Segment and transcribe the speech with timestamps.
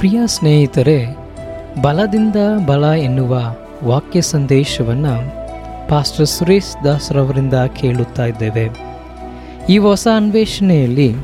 [0.00, 0.98] ಪ್ರಿಯ ಸ್ನೇಹಿತರೆ,
[1.82, 3.40] ಬಲದಿಂದ ಬಲ ಎನ್ನುವ
[3.84, 5.14] ವಾಕ್ಯ ಸಂದೇಶವನ್ನು
[5.88, 8.64] ಪಾಸ್ಟರ್ ಸುರೇಶ್ ದಾಸ್ರವರಿಂದ ಕೇಳುತ್ತಾ ಇದ್ದೇವೆ.
[9.72, 11.14] ಈ ಹೊಸ ಅನ್ವೇಷಣೆಯಲ್ಲಿ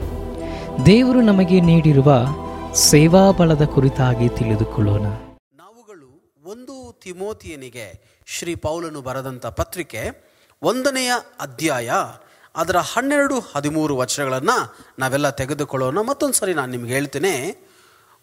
[0.86, 2.26] ದೇವರು ನಮಗೆ ನೀಡಿರುವ
[2.74, 5.06] ಸೇವಾ ಬಲದ ಕುರಿತಾಗಿ ತಿಳಿದುಕೊಳ್ಳೋಣ.
[5.54, 10.33] ನಾವುಗಳು ಒಂದು ತಿಮೋತಿಯನಿಗೆ ಶ್ರೀ ಪೌಲನು ಬರೆದಂಥ ಪತ್ರಿಕೆ
[10.63, 11.90] ಒಂದನೆಯ ಅಧ್ಯಾಯ
[12.56, 15.99] ಅದರ ಹನ್ನೆರಡು ಹದಿಮೂರು ವಚನಗಳನ್ನು ನಾವೆಲ್ಲ ತೆಗೆದುಕೊಳ್ಳೋಣ.
[15.99, 17.66] ಮತ್ತೊಂದು ಸರಿ ನಾನು ನಿಮ್ಗೆ ಹೇಳ್ತೇನೆ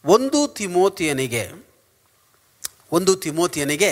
[0.06, 1.44] ಒಂದು ತಿಮೋತಿಯನಿಗೆ
[2.92, 3.92] ಒಂದು ತಿಮೋತಿಯನಿಗೆ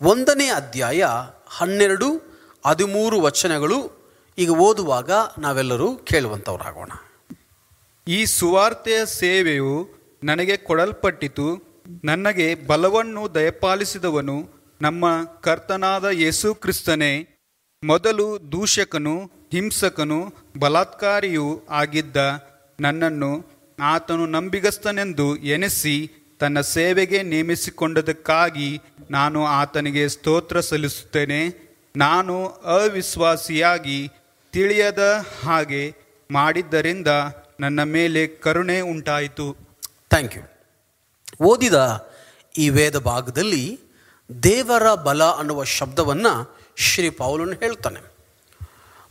[0.00, 1.06] ಒಂದನೇ ಅಧ್ಯಾಯ
[1.46, 2.08] ಹನ್ನೆರಡು
[2.66, 3.78] ಹದಿಮೂರು ವಚನಗಳು
[4.38, 6.90] ಈಗ ಓದುವಾಗ ನಾವೆಲ್ಲರೂ ಕೇಳುವಂಥವರಾಗೋಣ.
[8.08, 9.88] ಈ ಸುವಾರ್ತೆಯ ಸೇವೆಯು
[10.24, 11.48] ನನಗೆ ಕೊಡಲ್ಪಟ್ಟಿತು,
[12.04, 14.36] ನನಗೆ ಬಲವನ್ನು ದಯಪಾಲಿಸಿದವನು
[14.82, 17.12] ನಮ್ಮ ಕರ್ತನಾದ ಯೇಸು ಕ್ರಿಸ್ತನೇ,
[17.84, 19.16] ಮೊದಲು ದೂಷಕನು,
[19.52, 22.16] ಹಿಂಸಕನು, ಬಲಾತ್ಕಾರಿಯೂ ಆಗಿದ್ದ
[22.80, 31.68] ನನ್ನನ್ನು ಆತನು ನಂಬಿಗಸ್ತನೆಂದು ಎನಿಸಿ ತನ್ನ ಸೇವೆಗೆ ನೇಮಿಸಿಕೊಂಡದಕ್ಕಾಗಿ ನಾನು ಆತನಿಗೆ ಸ್ತೋತ್ರ ಸಲ್ಲಿಸುತ್ತೇನೆ.
[31.96, 34.08] ನಾನು ಅವಿಶ್ವಾಸಿಯಾಗಿ
[34.52, 35.94] ತಿಳಿಯದ ಹಾಗೆ
[36.30, 37.08] ಮಾಡಿದ್ದರಿಂದ
[37.60, 39.56] ನನ್ನ ಮೇಲೆ ಕರುಣೆ ಉಂಟಾಯಿತು.
[40.10, 40.42] ಥ್ಯಾಂಕ್ ಯು
[41.40, 42.08] ಓದಿದ
[42.58, 43.80] ಈ ವೇದ ಭಾಗದಲ್ಲಿ
[44.42, 48.00] ದೇವರ ಬಲ ಅನ್ನುವ ಶಬ್ದವನ್ನು ಶ್ರೀ ಪೌಲನು ಹೇಳ್ತಾನೆ.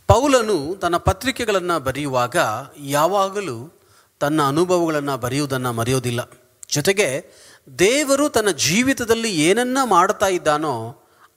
[0.07, 2.35] ಪೌಲನು ತನ್ನ ಪತ್ರಿಕೆಗಳನ್ನು ಬರೆಯುವಾಗ
[2.79, 3.76] ಯಾವಾಗಲೂ
[4.19, 6.21] ತನ್ನ ಅನುಭವಗಳನ್ನು ಬರೆಯುವುದನ್ನು ಮರೆಯೋದಿಲ್ಲ.
[6.69, 7.07] ಜೊತೆಗೆ
[7.79, 10.75] ದೇವರು ತನ್ನ ಜೀವಿತದಲ್ಲಿ ಏನನ್ನ ಮಾಡ್ತಾ ಇದ್ದಾನೋ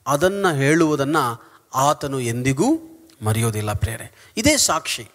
[0.07, 1.23] ಅದನ್ನು ಹೇಳುವುದನ್ನು
[1.73, 2.69] ಆತನು ಎಂದಿಗೂ
[3.21, 5.05] ಮರೆಯೋದಿಲ್ಲ ಪ್ರೇರೆ ಇದೇ ಸಾಕ್ಷಿ.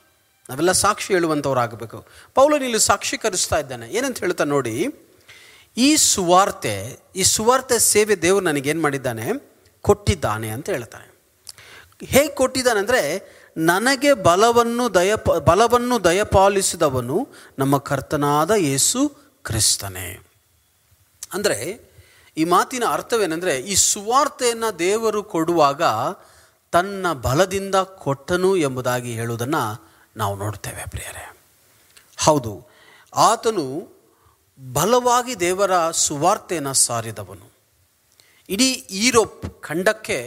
[0.48, 1.98] ನಾವೆಲ್ಲ ಸಾಕ್ಷಿ ಹೇಳುವಂಥವ್ರಾಗಬೇಕು
[2.34, 3.86] ಪೌಲನಿಲ್ಲಿ ಸಾಕ್ಷೀಕರಿಸ್ತಾ ಇದ್ದಾನೆ.
[3.88, 4.74] ಏನಂತ ಹೇಳ್ತಾ ನೋಡಿ,
[5.76, 6.74] ಈ ಸುವಾರ್ತೆ
[7.16, 9.26] ಈ ಸುವಾರ್ತೆ ಸೇವೆ ದೇವರು ನನಗೇನು ಮಾಡಿದ್ದಾನೆ?
[9.84, 11.06] ಕೊಟ್ಟಿದ್ದಾನೆ ಅಂತ ಹೇಳ್ತಾನೆ.
[12.04, 13.02] ಹೇಗೆ ಕೊಟ್ಟಿದ್ದಾನೆ ಅಂದರೆ
[13.56, 15.14] ನನಗೆ ಬಲವನ್ನು ದಯ,
[15.46, 17.18] ಬಲವನ್ನು ದಯಪಾಲಿಸಿದವನು
[17.58, 19.00] ನಮ್ಮ ಕರ್ತನಾದ ಯೇಸು
[19.42, 20.08] ಕ್ರಿಸ್ತನೇ.
[21.34, 21.58] ಅಂದರೆ
[22.36, 25.82] ಈ ಮಾತಿನ ಅರ್ಥವೇನೆಂದರೆ ಈ ಸುವಾರ್ತೆಯನ್ನು ದೇವರು ಕೊಡುವಾಗ
[26.72, 29.62] ತನ್ನ ಬಲದಿಂದ ಕೊಟ್ಟನು ಎಂಬುದಾಗಿ ಹೇಳುವುದನ್ನು
[30.16, 31.24] ನಾವು ನೋಡ್ತೇವೆ ಪ್ರಿಯರೇ.
[32.16, 32.52] ಹೌದು,
[33.12, 33.66] ಆತನು
[34.58, 37.46] ಬಲವಾಗಿ ದೇವರ ಸುವಾರ್ತೆಯನ್ನು ಸಾರಿದವನು.
[38.48, 40.18] ಇಡೀ ಯುರೋಪ್ ಖಂಡಕ್ಕೆ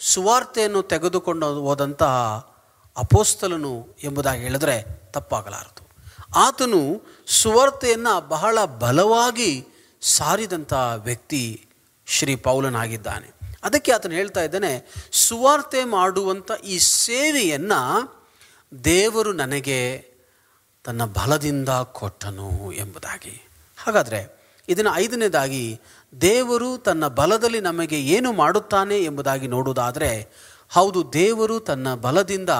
[0.00, 2.53] ಸುವಾರ್ತೆಯನ್ನು ತೆಗೆದುಕೊಂಡು ಹೋದಂತಹ
[2.96, 5.88] ಅಪೋಸ್ತಲನು ಎಂಬುದಾಗಿ ಹೇಳಿದ್ರೆ ತಪ್ಪಾಗಲಾರದು.
[6.34, 9.66] ಆತನು ಸುವಾರ್ತೆಯನ್ನು ಬಹಳ ಬಲವಾಗಿ
[10.02, 11.66] ಸಾರಿದಂಥ ವ್ಯಕ್ತಿ
[12.06, 13.34] ಶ್ರೀ ಪೌಲನಾಗಿದ್ದಾನೆ.
[13.64, 18.24] ಅದಕ್ಕೆ ಆತನು ಹೇಳ್ತಾ ಇದ್ದಾನೆ, ಸುವಾರ್ತೆ ಮಾಡುವಂಥ ಈ ಸೇವೆಯನ್ನು
[18.84, 20.10] ದೇವರು ನನಗೆ
[20.84, 23.48] ತನ್ನ ಬಲದಿಂದ ಕೊಟ್ಟನು ಎಂಬುದಾಗಿ.
[23.76, 25.80] ಹಾಗಾದರೆ ಇದನ್ನು ಐದನೇದಾಗಿ,
[26.20, 30.32] ದೇವರು ತನ್ನ ಬಲದಲ್ಲಿ ನಮಗೆ ಏನು ಮಾಡುತ್ತಾನೆ ಎಂಬುದಾಗಿ ನೋಡುವುದಾದರೆ,
[30.72, 32.50] ಹೌದು, ದೇವರು ತನ್ನ ಬಲದಿಂದ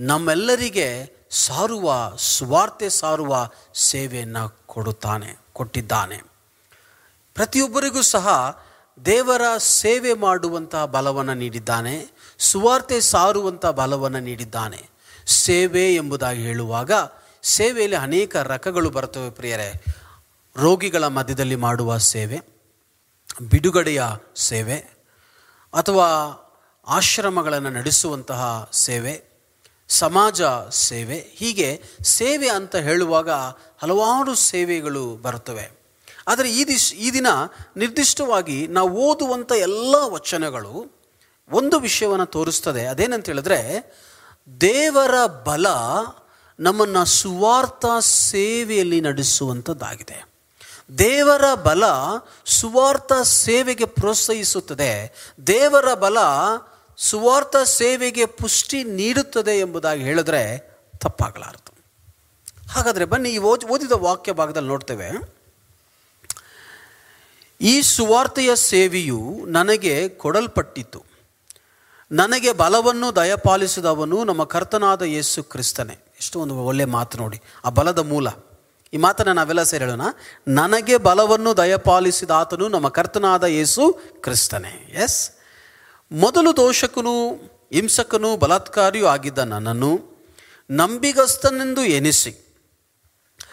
[0.00, 6.22] ನಮ್ಮೆಲ್ಲರಿಗೆ ಸಾರುವ, ಸ್ವಾರ್ತೆ ಸಾರುವ ಸೇವೆಯನ್ನು ಕೊಡುತ್ತಾನೆ, ಕೊಟ್ಟಿದ್ದಾನೆ.
[7.34, 8.58] ಪ್ರತಿಯೊಬ್ಬರಿಗೂ ಸಹ
[9.04, 12.06] ದೇವರ ಸೇವೆ ಮಾಡುವಂಥ ಬಲವನ್ನು ನೀಡಿದ್ದಾನೆ,
[12.38, 14.90] ಸುವಾರ್ತೆ ಸಾರುವಂಥ ಬಲವನ್ನು ನೀಡಿದ್ದಾನೆ.
[15.26, 16.90] ಸೇವೆ ಎಂಬುದಾಗಿ ಹೇಳುವಾಗ
[17.42, 19.84] ಸೇವೆಯಲ್ಲಿ ಅನೇಕ ರಕಗಳು ಬರ್ತವೆ ಪ್ರಿಯರೇ.
[20.56, 22.40] ರೋಗಿಗಳ ಮಧ್ಯದಲ್ಲಿ ಮಾಡುವ ಸೇವೆ,
[23.42, 24.02] ಬಿಡುಗಡೆಯ
[24.36, 24.76] ಸೇವೆ,
[25.74, 26.06] ಅಥವಾ
[26.86, 29.29] ಆಶ್ರಮಗಳನ್ನು ನಡೆಸುವಂತಹ ಸೇವೆ
[29.90, 30.42] ಸಮಾಜ
[30.72, 31.26] ಸೇವೆ.
[31.36, 35.80] ಹೀಗೆ ಸೇವೆ ಅಂತ ಹೇಳುವಾಗ ಹಲವಾರು ಸೇವೆಗಳು ಬರುತ್ತವೆ.
[36.28, 37.26] ಆದರೆ ಈ ದಿಶ್ ಈ ದಿನ
[37.76, 41.00] ನಿರ್ದಿಷ್ಟವಾಗಿ ನಾವು ಓದುವಂಥ ಎಲ್ಲ ವಚನಗಳು
[41.50, 42.86] ಒಂದು ವಿಷಯವನ್ನು ತೋರಿಸ್ತದೆ.
[42.86, 43.94] ಅದೇನಂತ ಹೇಳಿದ್ರೆ,
[44.60, 45.66] ದೇವರ ಬಲ
[46.60, 50.30] ನಮ್ಮನ್ನು ಸುವಾರ್ಥ ಸೇವೆಯಲ್ಲಿ ನಡೆಸುವಂಥದ್ದಾಗಿದೆ
[50.98, 51.84] ದೇವರ ಬಲ
[52.46, 55.14] ಸುವಾರ್ಥ ಸೇವೆಗೆ ಪ್ರೋತ್ಸಾಹಿಸುತ್ತದೆ.
[55.46, 56.18] ದೇವರ ಬಲ
[57.02, 61.74] ಸುವಾರ್ಥ ಸೇವೆಗೆ ಪುಷ್ಟಿ ನೀಡುತ್ತದೆ ಎಂಬುದಾಗಿ ಹೇಳಿದ್ರೆ ತಪ್ಪಾಗಲಾರದು.
[62.70, 65.34] ಹಾಗಾದರೆ ಬನ್ನಿ ಈ ಓದ್, ಓದಿದ ವಾಕ್ಯ ಭಾಗದಲ್ಲಿ ನೋಡ್ತೇವೆ.
[67.60, 71.04] ಈ ಸುವಾರ್ತೆಯ ಸೇವೆಯು ನನಗೆ ಕೊಡಲ್ಪಟ್ಟಿತು.
[72.12, 75.98] ನನಗೆ ಬಲವನ್ನು ದಯಪಾಲಿಸಿದವನು ನಮ್ಮ ಕರ್ತನಾದ ಯೇಸು ಕ್ರಿಸ್ತನೇ.
[76.18, 77.40] ಎಷ್ಟು ಒಂದು ಒಳ್ಳೆ ಮಾತು ನೋಡಿ.
[77.64, 78.28] ಆ ಬಲದ ಮೂಲ.
[78.92, 80.00] ಈ ಮಾತನ್ನು ನಾವೆಲ್ಲ ಸೇರಿ ಹೇಳೋಣ
[80.48, 85.00] ನನಗೆ ಬಲವನ್ನು ದಯಪಾಲಿಸಿದ ಆತನು ನಮ್ಮ ಕರ್ತನಾದ ಯೇಸು ಕ್ರಿಸ್ತನೇ.
[85.04, 85.30] ಎಸ್
[86.10, 87.14] ಮೊದಲು ದೋಷಕನು
[87.72, 89.90] ಹಿಂಸಕನು ಬಲಾತ್ಕಾರಿಯೂ ಆಗಿದ್ದ ನನ್ನನ್ನು
[90.70, 92.32] ನಂಬಿಗಸ್ತನೆಂದು ಎನಿಸಿ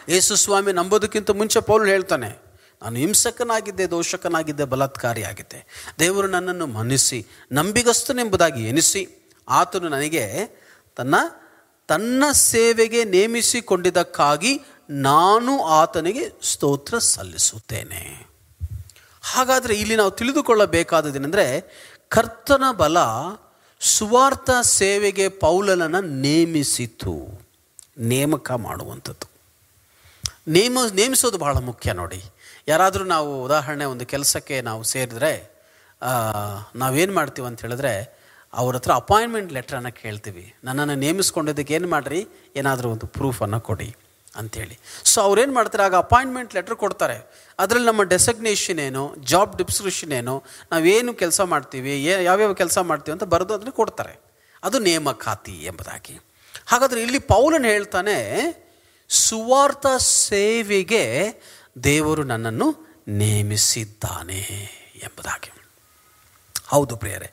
[0.10, 2.30] ಯೇಸುಸ್ವಾಮಿ ನಂಬೋದಕ್ಕಿಂತ ಮುಂಚೆ ಪೌಲ್ ಹೇಳ್ತಾನೆ,
[2.82, 5.60] ನಾನು ಹಿಂಸಕನಾಗಿದ್ದೆ, ದೋಷಕನಾಗಿದ್ದೆ, ಬಲಾತ್ಕಾರಿಯಾಗಿದ್ದೆ.
[6.00, 10.26] ದೇವರು ನನ್ನನ್ನು ಮನ್ನಿಸಿ, ನಂಬಿಗಸ್ತನೆಂಬುದಾಗಿ ಎನಿಸಿ ಆತನು ನನಗೆ
[10.96, 11.16] ತನ್ನ
[11.88, 18.28] ತನ್ನ ಸೇವೆಗೆ ನೇಮಿಸಿಕೊಂಡಿದ್ದಕ್ಕಾಗಿ ನಾನು ಆತನಿಗೆ ಸ್ತೋತ್ರ ಸಲ್ಲಿಸುತ್ತೇನೆ.
[19.22, 21.46] ಹಾಗಾದರೆ ಇಲ್ಲಿ ನಾವು ತಿಳಿದುಕೊಳ್ಳಬೇಕಾದದೇನೆಂದರೆ
[22.10, 22.98] ಕರ್ತನ ಬಲ
[23.80, 27.14] ಸುವಾರ್ಥ ಸೇವೆಗೆ ಪೌಲನನ್ನು ನೇಮಿಸಿತು.
[27.98, 29.28] ನೇಮಕ ಮಾಡುವಂಥದ್ದು.
[30.48, 32.24] ನೇಮ, ನೇಮಿಸೋದು ಬಹಳ ಮುಖ್ಯ ನೋಡಿ.
[32.68, 35.32] ಯಾರಾದರೂ ನಾವು ಉದಾಹರಣೆ ಒಂದು ಕೆಲಸಕ್ಕೆ ನಾವು ಸೇರಿದ್ರೆ
[36.76, 37.94] ನಾವೇನು ಮಾಡ್ತೀವಿ ಅಂತ ಹೇಳಿದ್ರೆ,
[38.54, 40.56] ಅವ್ರ ಹತ್ರ ಅಪಾಯಿಂಟ್ಮೆಂಟ್ ಲೆಟ್ರನ್ನು ಕೇಳ್ತೀವಿ.
[40.64, 42.28] ನನ್ನನ್ನು ನೇಮಿಸ್ಕೊಂಡಿದ್ದಕ್ಕೆ ಏನು ಮಾಡಿರಿ?
[42.56, 43.96] ಏನಾದರೂ ಒಂದು ಪ್ರೂಫನ್ನು ಕೊಡಿ.
[44.36, 45.84] ಅಂಥೇಳಿ ಸೊ ಅವ್ರೇನು ಮಾಡ್ತಾರೆ?
[45.84, 47.48] ಆಗ ಅಪಾಯಿಂಟ್ಮೆಂಟ್ ಲೆಟ್ರ್ ಕೊಡ್ತಾರೆ.
[47.60, 53.24] ಅದರಲ್ಲಿ ನಮ್ಮ ಡೆಸಗ್ನೇಷನ್ ಏನು ಜಾಬ್ ಡಿಸ್ಕ್ರಿಪ್ಷನ್ ಏನು ನಾವೇನು ಕೆಲಸ ಮಾಡ್ತೀವಿ, ಏ, ಯಾವ್ಯಾವ ಕೆಲಸ ಮಾಡ್ತೀವಿ ಅಂತ
[53.24, 54.20] ಬರೆದು ಅದನ್ನು ಕೊಡ್ತಾರೆ.
[54.64, 56.20] ಅದು ನೇಮಕಾತಿ ಎಂಬುದಾಗಿ.
[56.66, 58.18] ಹಾಗಾದರೆ ಇಲ್ಲಿ ಪೌಲನ್ ಹೇಳ್ತಾನೆ,
[59.10, 61.36] ಸುವಾರ್ಥ ಸೇವೆಗೆ
[61.84, 64.40] ದೇವರು ನನ್ನನ್ನು ನೇಮಿಸಿದ್ದಾನೆ
[65.04, 65.52] ಎಂಬುದಾಗಿ.
[66.68, 67.32] ಹೌದು ಪ್ರಿಯರೇ,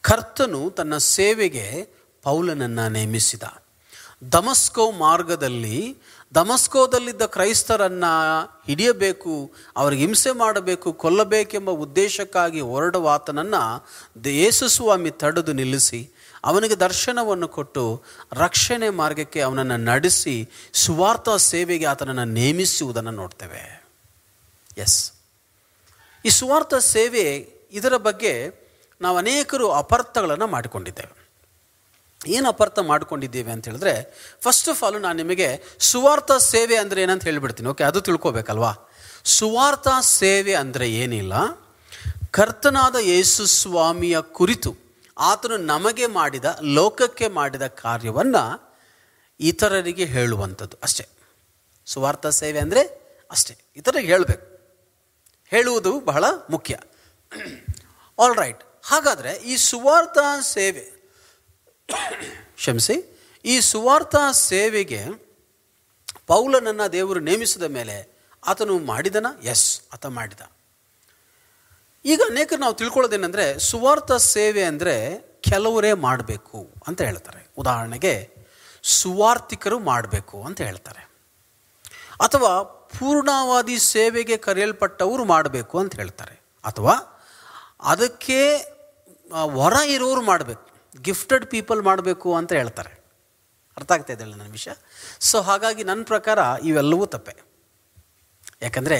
[0.00, 1.88] ಕರ್ತನು ತನ್ನ ಸೇವೆಗೆ
[2.22, 3.42] ಪೌಲನನ್ನು ನೇಮಿಸಿದ.
[4.32, 5.98] ದಮಸ್ಕೋ ಮಾರ್ಗದಲ್ಲಿ
[6.34, 13.86] ದಮಸ್ಕೋದಲ್ಲಿದ್ದ ಕ್ರೈಸ್ತರನ್ನು ಹಿಡಿಯಬೇಕು, ಅವರಿಗೆ ಹಿಂಸೆ ಮಾಡಬೇಕು, ಕೊಲ್ಲಬೇಕೆಂಬ ಉದ್ದೇಶಕ್ಕಾಗಿ ಹೊರಡುವ ಆತನನ್ನು
[14.28, 16.10] ಯೇಸುಸ್ವಾಮಿ ತಡೆದು ನಿಲ್ಲಿಸಿ,
[16.44, 18.02] ಅವನಿಗೆ ದರ್ಶನವನ್ನು ಕೊಟ್ಟು
[18.32, 23.86] ರಕ್ಷಣೆ ಮಾರ್ಗಕ್ಕೆ ಅವನನ್ನು ನಡೆಸಿ ಸುವಾರ್ಥ ಸೇವೆಗೆ ಆತನನ್ನು ನೇಮಿಸುವುದನ್ನು ನೋಡ್ತೇವೆ.
[24.78, 25.12] ಎಸ್.
[26.24, 28.66] ಈ ಸುವಾರ್ಥ ಸೇವೆ ಇದರ ಬಗ್ಗೆ
[29.00, 31.25] ನಾವು ಅನೇಕರು ಅಪರ್ಥಗಳನ್ನು ಮಾಡಿಕೊಂಡಿದ್ದೇವೆ.
[32.28, 33.94] ಏನು ಅಪಾರ್ಥ ಮಾಡ್ಕೊಂಡಿದ್ದೀವಿ ಅಂತ ಹೇಳಿದ್ರೆ
[34.42, 38.92] ಫಸ್ಟ್ ಆಫ್ ಆಲ್ ನಾನು ನಿಮಗೆ ಸುವಾರ್ಥ ಸೇವೆ ಅಂದರೆ ಏನಂತ ಹೇಳಿಬಿಡ್ತೀನಿ ಓಕೆ ಅದು ತಿಳ್ಕೋಬೇಕಲ್ವಾ?
[39.24, 41.34] ಸುವಾರ್ಥ ಸೇವೆ ಅಂದರೆ ಏನಿಲ್ಲ?
[42.30, 44.76] ಕರ್ತನಾದ ಯೇಸು ಸ್ವಾಮಿಯ ಕುರಿತು
[45.18, 48.74] ಆತನು ನಮಗೆ ಮಾಡಿದ, ಲೋಕಕ್ಕೆ ಮಾಡಿದ ಕಾರ್ಯವನ್ನು
[49.40, 51.08] ಇತರರಿಗೆ ಹೇಳುವಂಥದ್ದು, ಅಷ್ಟೇ.
[51.86, 52.82] ಸುವಾರ್ಥ ಸೇವೆ ಅಂದರೆ
[53.30, 53.72] ಅಷ್ಟೇ.
[53.76, 54.46] ಇತರರಿಗೆ ಹೇಳಬೇಕು.
[55.52, 56.76] ಹೇಳುವುದು ಬಹಳ ಮುಖ್ಯ.
[58.18, 60.95] ಆಲ್ ರೈಟ್ ಹಾಗಾದರೆ ಈ ಸುವಾರ್ಥ ಸೇವೆ
[62.56, 62.96] ಕ್ಷಮಿಸಿ.
[63.44, 65.04] ಈ ಸುವಾರ್ಥ ಸೇವೆಗೆ
[66.26, 67.96] ಪೌಲನನ್ನು ದೇವರು ನೇಮಿಸಿದ ಮೇಲೆ
[68.46, 69.26] ಆತನು ಮಾಡಿದನ?
[69.42, 70.40] ಎಸ್ ಆತ ಮಾಡಿದ.
[72.04, 74.94] ಈಗ ಅನೇಕರು ನಾವು ತಿಳ್ಕೊಳ್ಳೋದೇನೆಂದರೆ ಸುವಾರ್ಥ ಸೇವೆ ಅಂದರೆ
[75.40, 77.46] ಕೆಲವರೇ ಮಾಡಬೇಕು ಅಂತ ಹೇಳ್ತಾರೆ.
[77.58, 78.30] ಉದಾಹರಣೆಗೆ
[78.82, 81.02] ಸುವಾರ್ಥಿಕರು ಮಾಡಬೇಕು ಅಂತ ಹೇಳ್ತಾರೆ.
[82.20, 86.34] ಅಥವಾ ಪೂರ್ಣಾವಾದಿ ಸೇವೆಗೆ ಕರೆಯಲ್ಪಟ್ಟವರು ಮಾಡಬೇಕು ಅಂತ ಹೇಳ್ತಾರೆ.
[86.64, 86.94] ಅಥವಾ
[87.82, 88.40] ಅದಕ್ಕೆ
[89.42, 90.65] ವರ ಇರೋರು ಮಾಡಬೇಕು.
[91.02, 92.92] ಗಿಫ್ಟೆಡ್ ಪೀಪಲ್ ಮಾಡಬೇಕು ಅಂತ ಹೇಳ್ತಾರೆ.
[93.76, 94.72] ಅರ್ಥ ಆಗ್ತಾ ಇದೆ ನನ್ನ ವಿಷಯ?
[95.20, 97.34] ಸೊ ಹಾಗಾಗಿ ನನ್ನ ಪ್ರಕಾರ ಇವೆಲ್ಲವೂ ತಪ್ಪೆ.
[98.62, 98.98] ಯಾಕಂದರೆ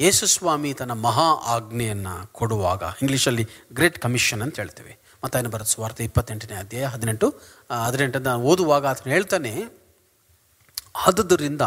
[0.00, 4.98] ಯೇಸುಸ್ವಾಮಿ ತನ್ನ ಮಹಾ ಆಜ್ಞೆಯನ್ನು ಕೊಡುವಾಗ, ಇಂಗ್ಲೀಷಲ್ಲಿ ಗ್ರೇಟ್ ಕಮಿಷನ್ ಅಂತ ಹೇಳ್ತೇವೆ.
[5.24, 7.28] ಮತ್ತು ಏನು ಬರುತ್ತೆ ಸ್ವಾರ್ಥ ಇಪ್ಪತ್ತೆಂಟನೇ ಅಧ್ಯಾಯ ಹದಿನೆಂಟು
[7.86, 9.52] ಹದಿನೆಂಟನ್ನು ಓದುವಾಗ ಅದನ್ನು ಹೇಳ್ತಾನೆ,
[11.06, 11.60] ಆದುದರಿಂದ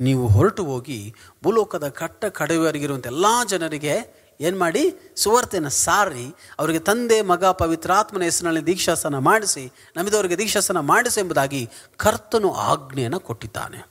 [0.00, 7.44] ನೀವು ಹೊರಟು ಹೋಗಿ ಭೂಲೋಕದ ಕಟ್ಟ ಕಡೆಯವರೆಗಿರುವಂಥ ಎಲ್ಲ ಜನರಿಗೆ ಏನು ಮಾಡಿ ಸುವಾರ್ತೆಯನ್ನು ಸಾರಿ, ಅವರಿಗೆ ತಂದೆ, ಮಗ
[7.44, 13.86] ಪವಿತ್ರಾತ್ಮನ ಹೆಸರಿನಲ್ಲಿ ದೀಕ್ಷಾಸನ ಮಾಡಿಸಿ ನಮ್ಮಿದವರಿಗೆ ದೀಕ್ಷಾಸನ ಮಾಡಿಸಿ ಎಂಬುದಾಗಿ ಕರ್ತನು ಆಜ್ಞೆಯನ್ನು ಕೊಟ್ಟಿದ್ದಾನೆ.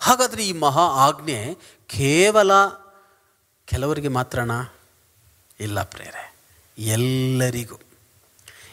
[0.00, 1.56] ಹಾಗಾದರೆ ಈ ಮಹಾ ಆಜ್ಞೆ
[1.86, 2.52] ಕೇವಲ
[3.66, 4.74] ಕೆಲವರಿಗೆ ಮಾತ್ರನಾ?
[5.60, 6.34] ಇಲ್ಲ ಪ್ರೇರೆ,
[6.78, 7.78] ಎಲ್ಲರಿಗೂ.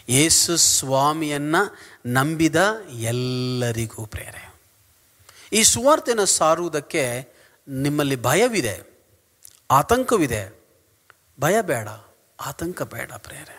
[0.10, 2.56] ಯೇಸು ಸ್ವಾಮಿಯನ್ನು ನಂಬಿದ
[3.00, 4.54] ಎಲ್ಲರಿಗೂ ಪ್ರೇರೆ.
[5.54, 7.04] ಈ ಸುವಾರ್ತೆಯನ್ನು ಸಾರುವುದಕ್ಕೆ
[7.68, 8.76] ನಿಮ್ಮಲ್ಲಿ ಭಯವಿದೆ,
[9.72, 10.61] ಆತಂಕವಿದೆ
[11.44, 11.88] ಭಯ ಬೇಡ,
[12.40, 13.58] ಆತಂಕ ಬೇಡ ಪ್ರೇರೆ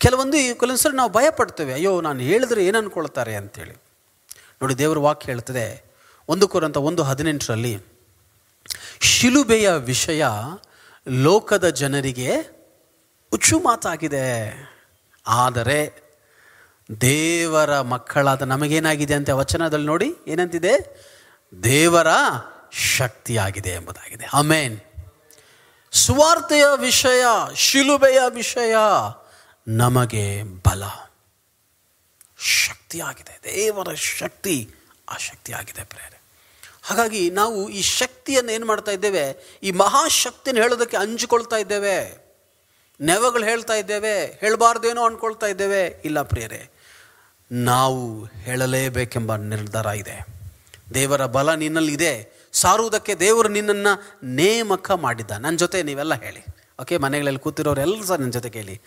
[0.00, 0.46] ಕೆಲವೊಂದು ಈ
[0.82, 3.74] ಸರಿ ನಾವು ಭಯ ಪಡ್ತೇವೆ ಅಯ್ಯೋ ನಾನು ಹೇಳಿದ್ರೆ ಏನು ಅಂದ್ಕೊಳ್ತಾರೆ ಅಂತೇಳಿ.
[4.62, 5.66] ನೋಡಿ, ದೇವರ ವಾಕ್ಯ ಹೇಳ್ತದೆ,
[6.28, 7.74] ಒಂದು ಕೊರಂತ ಒಂದು ಹದಿನೆಂಟರಲ್ಲಿ,
[9.10, 10.24] ಶಿಲುಬೆಯ ವಿಷಯ
[11.06, 12.30] ಲೋಕದ ಜನರಿಗೆ
[13.30, 14.24] ಹುಚ್ಚು ಮಾತಾಗಿದೆ.
[15.26, 15.78] ಆದರೆ
[16.88, 20.74] ದೇವರ ಮಕ್ಕಳಾದ ನಮಗೇನಾಗಿದೆ ಅಂತ ವಚನದಲ್ಲಿ ನೋಡಿ, ಏನಂತಿದೆ?
[21.52, 22.10] ದೇವರ
[22.96, 24.26] ಶಕ್ತಿಯಾಗಿದೆ ಎಂಬುದಾಗಿದೆ.
[24.32, 24.76] ಅಮೇನ್
[25.96, 28.74] ಸುವಾರ್ತೆಯ ವಿಷಯ, ಶಿಲುಬೆಯ ವಿಷಯ
[29.68, 30.82] ನಮಗೆ ಬಲ.
[32.38, 33.40] ಶಕ್ತಿಯಾಗಿದೆ.
[33.44, 34.70] ದೇವರ ಶಕ್ತಿ
[35.08, 36.22] ಆ ಶಕ್ತಿಯಾಗಿದೆ ಪ್ರೇರೆ.
[36.82, 39.58] ಹಾಗಾಗಿ ನಾವು ಈ ಶಕ್ತಿಯನ್ನು ಏನು ಮಾಡ್ತಾ ಇದ್ದೇವೆ?
[39.62, 42.26] ಈ ಮಹಾಶಕ್ತಿನ ಹೇಳೋದಕ್ಕೆ ಹಂಚಿಕೊಳ್ತಾ ಇದ್ದೇವೆ.
[43.00, 44.26] ನೆವಗಳು ಹೇಳ್ತಾ ಇದ್ದೇವೆ.
[44.26, 46.02] ಹೇಳಬಾರ್ದೇನೋ ಅಂದ್ಕೊಳ್ತಾ ಇದ್ದೇವೆ.
[46.04, 46.70] ಇಲ್ಲ ಪ್ರಿಯರೇ
[47.52, 50.26] ನಾವು ಹೇಳಲೇಬೇಕೆಂಬ ನಿರ್ಧಾರ ಇದೆ.
[50.94, 56.44] ದೇವರ ಬಲ ನಿನ್ನಲ್ಲಿದೆ ಸಾರುವುದಕ್ಕೆ ದೇವರು ನಿನ್ನನ್ನು ನೇಮಕ ಮಾಡಿದ್ದ ನನ್ನ ಜೊತೆ ನೀವೆಲ್ಲ ಹೇಳಿ.
[56.82, 58.80] ಓಕೆ ಮನೆಗಳಲ್ಲಿ ಕೂತಿರೋರೆಲ್ಲರೂ ಸಹ ನನ್ನ ಜೊತೆ ಕೇಳಿ.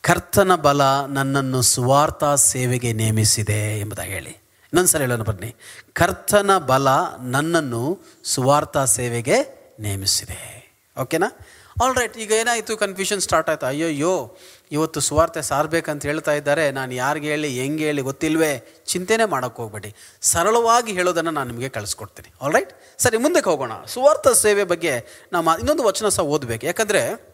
[0.00, 4.30] ಕರ್ತನ ಬಲ ನನ್ನನ್ನು ಸುವಾರ್ಥ ಸೇವೆಗೆ ನೇಮಿಸಿದೆ ಎಂಬುದಾಗಿ ಹೇಳಿ.
[4.30, 5.54] ಇನ್ನೊಂದ್ಸಲ ಹೇಳೋಣ ಬನ್ನಿ.
[5.92, 6.88] ಕರ್ತನ ಬಲ
[7.22, 9.36] ನನ್ನನ್ನು ಸುವಾರ್ಥ ಸೇವೆಗೆ
[9.80, 10.72] ನೇಮಿಸಿದೆ.
[11.00, 11.38] ಓಕೆನಾ
[11.80, 12.76] ಆಲ್ ರೈಟ್ ಈಗ ಏನಾಯಿತು?
[12.76, 13.66] ಕನ್ಫ್ಯೂಷನ್ ಸ್ಟಾರ್ಟ್ ಆಯಿತು.
[13.66, 14.36] ಅಯ್ಯೋಯ್ಯೋ,
[14.72, 16.70] ಇವತ್ತು ಸುವಾರ್ತೆ ಸಾರಬೇಕಂತ ಹೇಳ್ತಾ ಇದ್ದಾರೆ.
[16.70, 18.82] ನಾನು ಯಾರಿಗೆ ಹೇಳಿ, ಹೆಂಗೆ ಹೇಳಿ ಗೊತ್ತಿಲ್ವೇ?
[18.86, 19.94] ಚಿಂತೆನೇ ಮಾಡೋಕ್ಕೆ ಹೋಗ್ಬೇಡಿ.
[20.22, 22.34] ಸರಳವಾಗಿ ಹೇಳೋದನ್ನು ನಾನು ನಿಮಗೆ ಕಳಿಸ್ಕೊಡ್ತೀನಿ.
[22.42, 23.72] ಆಲ್ ರೈಟ್ ಸರಿ, ಮುಂದಕ್ಕೆ ಹೋಗೋಣ.
[23.84, 26.66] ಸುವಾರ್ಥ ಸೇವೆ ಬಗ್ಗೆ ನಾವು ಇನ್ನೊಂದು ವಚನ ಸಹ ಓದಬೇಕು.
[26.66, 27.32] ಯಾಕಂದರೆ,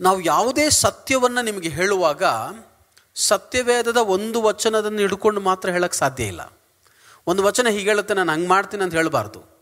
[0.00, 2.22] ನಾವು ಯಾವುದೇ ಸತ್ಯವನ್ನು ನಿಮಗೆ ಹೇಳುವಾಗ
[3.14, 6.52] ಸತ್ಯವೇದದ ಒಂದು ವಚನದನ್ನು ಹಿಡ್ಕೊಂಡು ಮಾತ್ರ ಹೇಳೋಕ್ಕೆ ಸಾಧ್ಯ ಇಲ್ಲ.
[7.26, 9.57] ಒಂದು ವಚನ ಹೀಗೆ ಹೇಳುತ್ತೆ, ನಾನು ಹಂಗೆ ಮಾಡ್ತೀನಿ ಅಂತ ಹೇಳಬಾರ್ದು.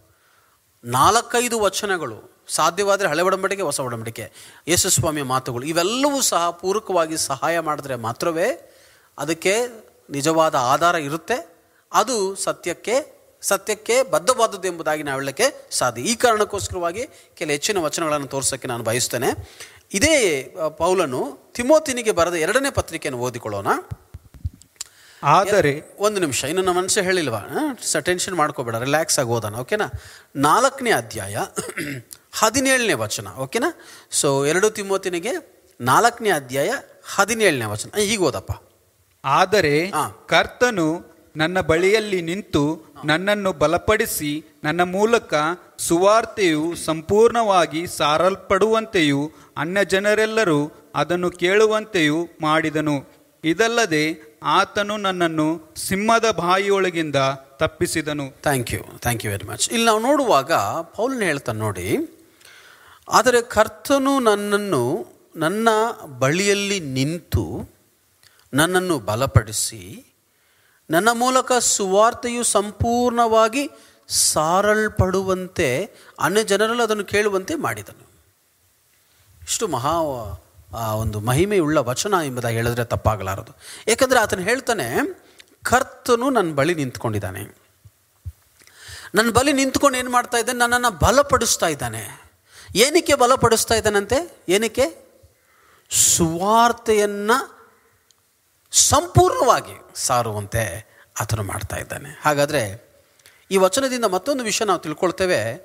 [0.86, 4.32] ನಾಲ್ಕೈದು ವಚನಗಳು ಸಾಧ್ಯವಾದರೆ ಹಳೆ ಒಡಂಬಡಿಕೆ, ಹೊಸ ಒಡಂಬಡಿಕೆ,
[4.68, 8.78] ಯೇಸುಸ್ವಾಮಿಯ ಮಾತುಗಳು, ಇವೆಲ್ಲವೂ ಸಹ ಪೂರಕವಾಗಿ ಸಹಾಯ ಮಾಡಿದ್ರೆ ಮಾತ್ರವೇ
[9.18, 9.54] ಅದಕ್ಕೆ
[10.10, 11.56] ನಿಜವಾದ ಆಧಾರ ಇರುತ್ತೆ.
[11.92, 16.02] ಅದು ಸತ್ಯಕ್ಕೆ ಸತ್ಯಕ್ಕೆ ಬದ್ಧವಾದದ್ದು ಎಂಬುದಾಗಿ ನಾವು ಹೇಳಲಿಕ್ಕೆ ಸಾಧ್ಯ.
[16.02, 19.58] ಈ ಕಾರಣಕ್ಕೋಸ್ಕರವಾಗಿ ಕೆಲ ಹೆಚ್ಚಿನ ವಚನಗಳನ್ನು ತೋರಿಸೋಕ್ಕೆ ನಾನು ಬಯಸ್ತೇನೆ.
[19.92, 20.42] ಇದೇ
[20.76, 23.66] ಪೌಲನು ತಿಮೋತಿನಿಗೆ ಬರೆದ ಎರಡನೇ ಪತ್ರಿಕೆಯನ್ನು ಓದಿಕೊಳ್ಳೋಣ.
[25.22, 27.40] ಆದರೆ ಒಂದು ನಿಮಿಷ ಇನ್ನು ನಮ್ಮ ಮನಸ್ಸು ಹೇಳಿಲ್ವಾ?
[27.82, 29.86] ಸ ಟೆನ್ಷನ್ ಮಾಡ್ಕೋಬೇಡ ರಿಲ್ಯಾಕ್ಸ್ ಆಗಿ ಓದೋಣ ಓಕೆನಾ
[30.36, 31.36] ನಾಲ್ಕನೇ ಅಧ್ಯಾಯ
[32.40, 33.68] ಹದಿನೇಳನೇ ವಚನ ಓಕೆನಾ
[34.12, 35.32] ಸೊ ಎರಡು ತಿಮ್ಮೋತಿನಿಗೆ
[35.80, 36.70] ನಾಲ್ಕನೇ ಅಧ್ಯಾಯ
[37.14, 37.90] ಹದಿನೇಳನೇ ವಚನ.
[38.04, 38.52] ಈಗ ಓದಪ್ಪ.
[39.24, 39.74] ಆದರೆ.
[40.28, 40.88] ಕರ್ತನು
[41.36, 42.62] ನನ್ನ ಬಳಿಯಲ್ಲಿ ನಿಂತು
[43.04, 44.32] ನನ್ನನ್ನು ಬಲಪಡಿಸಿ
[44.64, 45.32] ನನ್ನ ಮೂಲಕ
[45.78, 49.22] ಸುವಾರ್ತೆಯು ಸಂಪೂರ್ಣವಾಗಿ ಸಾರಲ್ಪಡುವಂತೆಯೂ
[49.56, 50.60] ಅನ್ಯ ಜನರೆಲ್ಲರೂ
[50.94, 52.96] ಅದನ್ನು ಕೇಳುವಂತೆಯೂ ಮಾಡಿದನು.
[53.44, 54.04] ಇದಲ್ಲದೆ
[54.54, 55.46] ಆತನು ನನ್ನನ್ನು
[55.84, 57.18] ಸಿಂಹದ ಬಾಯಿಯೊಳಗಿಂದ
[57.62, 58.26] ತಪ್ಪಿಸಿದನು.
[58.46, 60.52] Thank you thank you very much ಇಲ್ಲಿ ನಾವು ನೋಡುವಾಗ
[60.96, 61.88] ಪೌಲ್ನ ಹೇಳ್ತಾನೆ ನೋಡಿ,
[63.08, 64.82] ಆದರೆ ಕರ್ತನು ನನ್ನನ್ನು
[65.44, 65.68] ನನ್ನ
[66.22, 67.44] ಬಳಿಯಲ್ಲಿ ನಿಂತು
[68.52, 69.82] ನನ್ನನ್ನು ಬಲಪಡಿಸಿ
[70.90, 73.64] ನನ್ನ ಮೂಲಕ ಸುವಾರ್ತೆಯು ಸಂಪೂರ್ಣವಾಗಿ
[74.08, 75.68] ಸಾರಲ್ಪಡುವಂತೆ,
[76.26, 78.04] ಅನ್ಯ ಜನರಲ್ಲಿ ಅದನ್ನು ಕೇಳುವಂತೆ ಮಾಡಿದನು.
[79.42, 79.94] ಇಷ್ಟು ಮಹಾ
[80.76, 83.52] ಒಂದು ಮಹಿಮೆಯುಳ್ಳ ವಚನ ಎಂಬುದಾಗಿ ಹೇಳಿದ್ರೆ ತಪ್ಪಾಗಲಾರದು.
[83.88, 84.96] ಏಕೆಂದರೆ ಆತನು ಹೇಳ್ತಾನೆ,
[85.62, 87.66] ಕರ್ತನು ನನ್ನ ಬಳಿ ನಿಂತ್ಕೊಂಡಿದ್ದಾನೆ.
[89.14, 90.58] ನನ್ನ ಬಳಿ ನಿಂತ್ಕೊಂಡು ಏನು ಮಾಡ್ತಾ ಇದ್ದಾನೆ?
[90.58, 92.30] ನನ್ನನ್ನು ಬಲಪಡಿಸ್ತಾ ಇದ್ದಾನೆ.
[92.74, 94.44] ಏನಕ್ಕೆ ಬಲಪಡಿಸ್ತಾ ಇದ್ದಾನಂತೆ?
[94.48, 95.06] ಏನಕ್ಕೆ?
[95.90, 97.56] ಸುವಾರ್ತೆಯನ್ನು
[98.72, 100.86] ಸಂಪೂರ್ಣವಾಗಿ ಸಾರುವಂತೆ
[101.20, 102.20] ಆತನು ಮಾಡ್ತಾ ಇದ್ದಾನೆ.
[102.24, 102.86] ಹಾಗಾದರೆ
[103.50, 105.56] ಈ ವಚನದಿಂದ ಮತ್ತೊಂದು ವಿಷಯ ನಾವು ತಿಳ್ಕೊಳ್ತೇವೆ.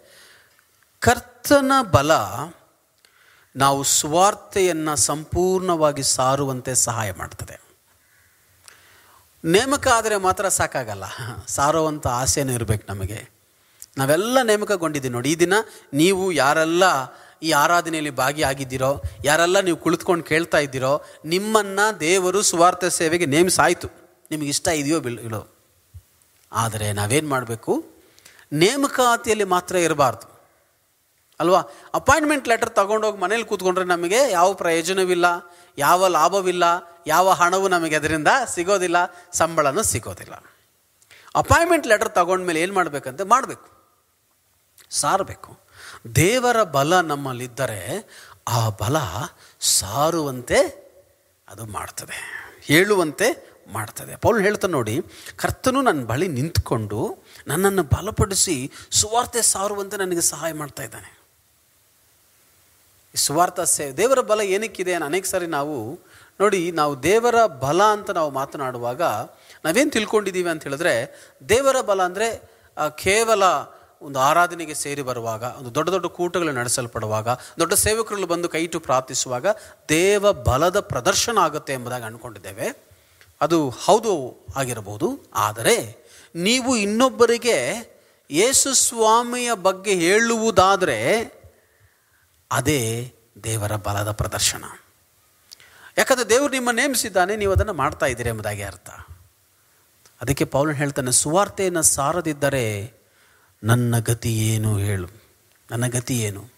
[1.00, 2.12] ಕರ್ತನ ಬಲ
[3.56, 7.62] ನಾವು ಸ್ವಾರ್ಥೆಯನ್ನು ಸಂಪೂರ್ಣವಾಗಿ ಸಾರುವಂತೆ ಸಹಾಯ ಮಾಡ್ತದೆ.
[9.46, 11.04] ನೇಮಕ ಆದರೆ ಮಾತ್ರ ಸಾಕಾಗಲ್ಲ.
[11.48, 13.30] ಸಾರುವಂಥ ಆಸೆನೂ ಇರಬೇಕು ನಮಗೆ.
[13.98, 15.54] ನಾವೆಲ್ಲ ನೇಮಕಗೊಂಡಿದ್ದೀವಿ ನೋಡಿ, ಈ ದಿನ
[15.94, 16.84] ನೀವು ಯಾರೆಲ್ಲ
[17.44, 23.88] ಈ ಆರಾಧನೆಯಲ್ಲಿ ಭಾಗಿಯಾಗಿದ್ದೀರೋ, ಯಾರೆಲ್ಲ ನೀವು ಕುಳಿತುಕೊಂಡು ಕೇಳ್ತಾ ಇದ್ದೀರೋ, ನಿಮ್ಮನ್ನು ದೇವರು ಸ್ವಾರ್ಥ ಸೇವೆಗೆ ನೇಮಿಸಾಯಿತು.
[24.32, 25.48] ನಿಮಗೆ ಇಷ್ಟ ಇದೆಯೋ ಬಿಲ್, ಇಲ್ಲೋ.
[26.52, 27.84] ಆದರೆ ನಾವೇನು ಮಾಡಬೇಕು?
[28.54, 30.31] ನೇಮಕಾತಿಯಲ್ಲಿ ಮಾತ್ರ ಇರಬಾರ್ದು.
[31.42, 31.62] ಅಲ್ವಾ?
[31.94, 35.26] ಅಪಾಯಿಂಟ್ಮೆಂಟ್ ಲೆಟರ್ ತಗೊಂಡೋಗಿ ಮನೇಲಿ ಕೂತ್ಕೊಂಡ್ರೆ ನಮಗೆ ಯಾವ ಪ್ರಯೋಜನವಿಲ್ಲ,
[35.78, 36.64] ಯಾವ ಲಾಭವಿಲ್ಲ,
[37.08, 38.98] ಯಾವ ಹಣವು ನಮಗೆ ಅದರಿಂದ ಸಿಗೋದಿಲ್ಲ,
[39.34, 40.36] ಸಂಬಳನೂ ಸಿಗೋದಿಲ್ಲ.
[41.36, 43.68] ಅಪಾಯಿಂಟ್ಮೆಂಟ್ ಲೆಟರ್ ತಗೊಂಡ್ಮೇಲೆ ಏನು ಮಾಡಬೇಕಂತೆ ಮಾಡಬೇಕು.
[44.90, 45.52] ಸಾರಬೇಕು.
[46.16, 47.82] ದೇವರ ಬಲ ನಮ್ಮಲ್ಲಿದ್ದರೆ
[48.48, 48.98] ಆ ಬಲ
[49.60, 50.60] ಸಾರುವಂತೆ
[51.48, 52.20] ಅದು ಮಾಡ್ತದೆ
[52.64, 53.28] ಹೇಳುವಂತೆ
[53.74, 54.16] ಮಾಡ್ತದೆ.
[54.16, 54.96] ಪೌಲ್ ಹೇಳ್ತಾ ನೋಡಿ,
[55.36, 57.00] ಕರ್ತನು ನನ್ನ ಬಳಿ ನಿಂತ್ಕೊಂಡು
[57.48, 58.56] ನನ್ನನ್ನು ಬಲಪಡಿಸಿ
[58.92, 61.21] ಸುವಾರ್ತೆ ಸಾರುವಂತೆ ನನಗೆ ಸಹಾಯ ಮಾಡ್ತಾ ಇದ್ದಾನೆ.
[63.16, 63.92] ಸುವಾರ್ಥ ಸೇವೆ.
[63.98, 65.78] ದೇವರ ಬಲ ಏನಕ್ಕಿದೆ ಅನ್ನೋ ಅನೇಕ ಸಾರಿ ನಾವು
[66.40, 69.02] ನೋಡಿ, ನಾವು ದೇವರ ಬಲ ಅಂತ ನಾವು ಮಾತನಾಡುವಾಗ
[69.66, 70.94] ನಾವೇನು ತಿಳ್ಕೊಂಡಿದ್ದೀವಿ ಅಂತ ಹೇಳಿದ್ರೆ,
[71.50, 72.28] ದೇವರ ಬಲ ಅಂದರೆ
[73.04, 73.44] ಕೇವಲ
[74.02, 77.28] ಒಂದು ಆರಾಧನೆಗೆ ಸೇರಿ ಬರುವಾಗ, ಒಂದು ದೊಡ್ಡ ದೊಡ್ಡ ಕೂಟಗಳು ನಡೆಸಲ್ಪಡುವಾಗ,
[77.60, 79.48] ದೊಡ್ಡ ಸೇವಕರಲ್ಲಿ ಬಂದು ಕೈಟು ಪ್ರಾರ್ಥಿಸುವಾಗ
[79.90, 82.70] ದೇವ ಬಲದ ಪ್ರದರ್ಶನ ಆಗುತ್ತೆ ಎಂಬುದಾಗಿ ಅಂದ್ಕೊಂಡಿದ್ದೇವೆ.
[83.42, 84.14] ಅದು ಹೌದು
[84.56, 85.08] ಆಗಿರಬಹುದು.
[85.48, 85.78] ಆದರೆ
[86.36, 87.58] ನೀವು ಇನ್ನೊಬ್ಬರಿಗೆ
[88.30, 90.98] ಯೇಸು ಸ್ವಾಮಿಯ ಬಗ್ಗೆ ಹೇಳುವುದಾದರೆ
[92.52, 94.64] ಅದೇ ದೇವರ ಬಲದ ಪ್ರದರ್ಶನ.
[95.98, 98.90] ಯಾಕಂದರೆ ದೇವರು ನಿಮ್ಮ ನೇಮಿಸಿದ್ದಾನೆ, ನೀವು ಅದನ್ನು ಮಾಡ್ತಾ ಇದ್ದೀರಿ ಎಂಬುದಾಗಿ ಅರ್ಥ.
[100.22, 102.94] ಅದಕ್ಕೆ ಪೌಲನ್ ಹೇಳ್ತಾನೆ, ಸುವಾರ್ತೆಯನ್ನು ಸಾರದಿದ್ದರೆ
[103.64, 105.08] ನನ್ನ ಗತಿ ಏನು ಹೇಳು.
[105.72, 106.50] ನನ್ನ ಗತಿ ಏನು?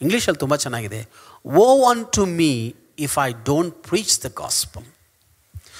[0.00, 1.08] ಇಂಗ್ಲೀಷಲ್ಲಿ ತುಂಬ ಚೆನ್ನಾಗಿದೆ.
[1.46, 4.84] Woe unto me if I don't preach the gospel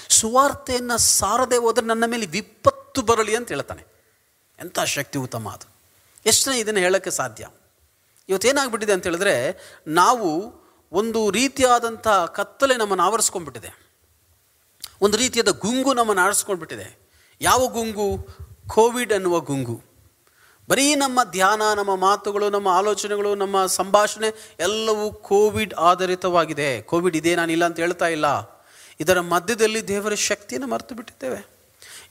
[0.08, 3.82] ಸುವಾರ್ತೆಯನ್ನು ಸಾರದೆ ಹೋದರೆ ನನ್ನ ಮೇಲೆ ವಿಪತ್ತು ಬರಲಿ ಅಂತ ಹೇಳ್ತಾನೆ.
[4.58, 5.68] ಎಂಥ ಶಕ್ತಿ ಉತ್ತಮ ಅದು.
[6.26, 7.46] ಎಷ್ಟು ಇದನ್ನು ಹೇಳೋಕ್ಕೆ ಸಾಧ್ಯ?
[8.30, 10.60] ಇವತ್ತೇನಾಗ್ಬಿಟ್ಟಿದೆ ಅಂತ ಹೇಳಿದ್ರೆ, ನಾವು
[10.92, 13.90] ಒಂದು ರೀತಿಯಾದಂಥ ಕತ್ತಲೆ ನಮ್ಮನ್ನು ಆವರಿಸ್ಕೊಂಡ್ಬಿಟ್ಟಿದೆ.
[15.00, 17.10] ಒಂದು ರೀತಿಯಾದ ಗುಂಗು ನಮ್ಮನ್ನು ಆರಿಸ್ಕೊಂಡ್ಬಿಟ್ಟಿದೆ
[17.40, 18.28] ಯಾವ ಗುಂಗು?
[18.68, 19.82] ಕೋವಿಡ್ ಅನ್ನುವ ಗುಂಗು.
[20.68, 26.82] ಬರೀ ನಮ್ಮ ಧ್ಯಾನ, ನಮ್ಮ ಮಾತುಗಳು, ನಮ್ಮ ಆಲೋಚನೆಗಳು, ನಮ್ಮ ಸಂಭಾಷಣೆ ಎಲ್ಲವೂ ಕೋವಿಡ್ ಆಧಾರಿತವಾಗಿದೆ.
[26.82, 28.26] ಕೋವಿಡ್ ಇದೆ ನಾನಿಲ್ಲ ಅಂತ ಹೇಳ್ತಾ ಇಲ್ಲ.
[29.00, 31.46] ಇದರ ಮಧ್ಯದಲ್ಲಿ ದೇವರ ಶಕ್ತಿಯನ್ನು ಮರೆತು ಬಿಟ್ಟಿದ್ದೇವೆ.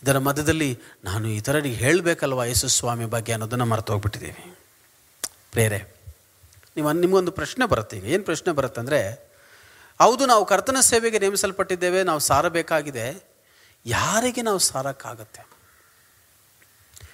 [0.04, 4.56] ಇದರ ಮಧ್ಯದಲ್ಲಿ ನಾನು ಇತರರಿಗೆ ಹೇಳಬೇಕಲ್ವ ಯೇಸು ಸ್ವಾಮಿ ಬಗ್ಗೆ ಅನ್ನೋದನ್ನು ಮರೆತು ಹೋಗ್ಬಿಟ್ಟಿದ್ದೀವಿ.
[5.52, 5.99] ಪ್ರೇರೆ
[6.80, 8.06] ನೀವು ನಿಮಗೊಂದು ಪ್ರಶ್ನೆ ಬರುತ್ತೆ ಈಗ.
[8.06, 9.30] ಏನು ಪ್ರಶ್ನೆ ಬರುತ್ತೆ ಅಂದರೆ,
[10.00, 13.36] ಹೌದು, ನಾವು ಕರ್ತನ ಸೇವೆಗೆ ನೇಮಿಸಲ್ಪಟ್ಟಿದ್ದೇವೆ, ನಾವು ಸಾರಬೇಕಾಗಿದೆ.
[13.86, 15.48] ಯಾರಿಗೆ ನಾವು ಸಾರಕ್ಕಾಗತ್ತೆ?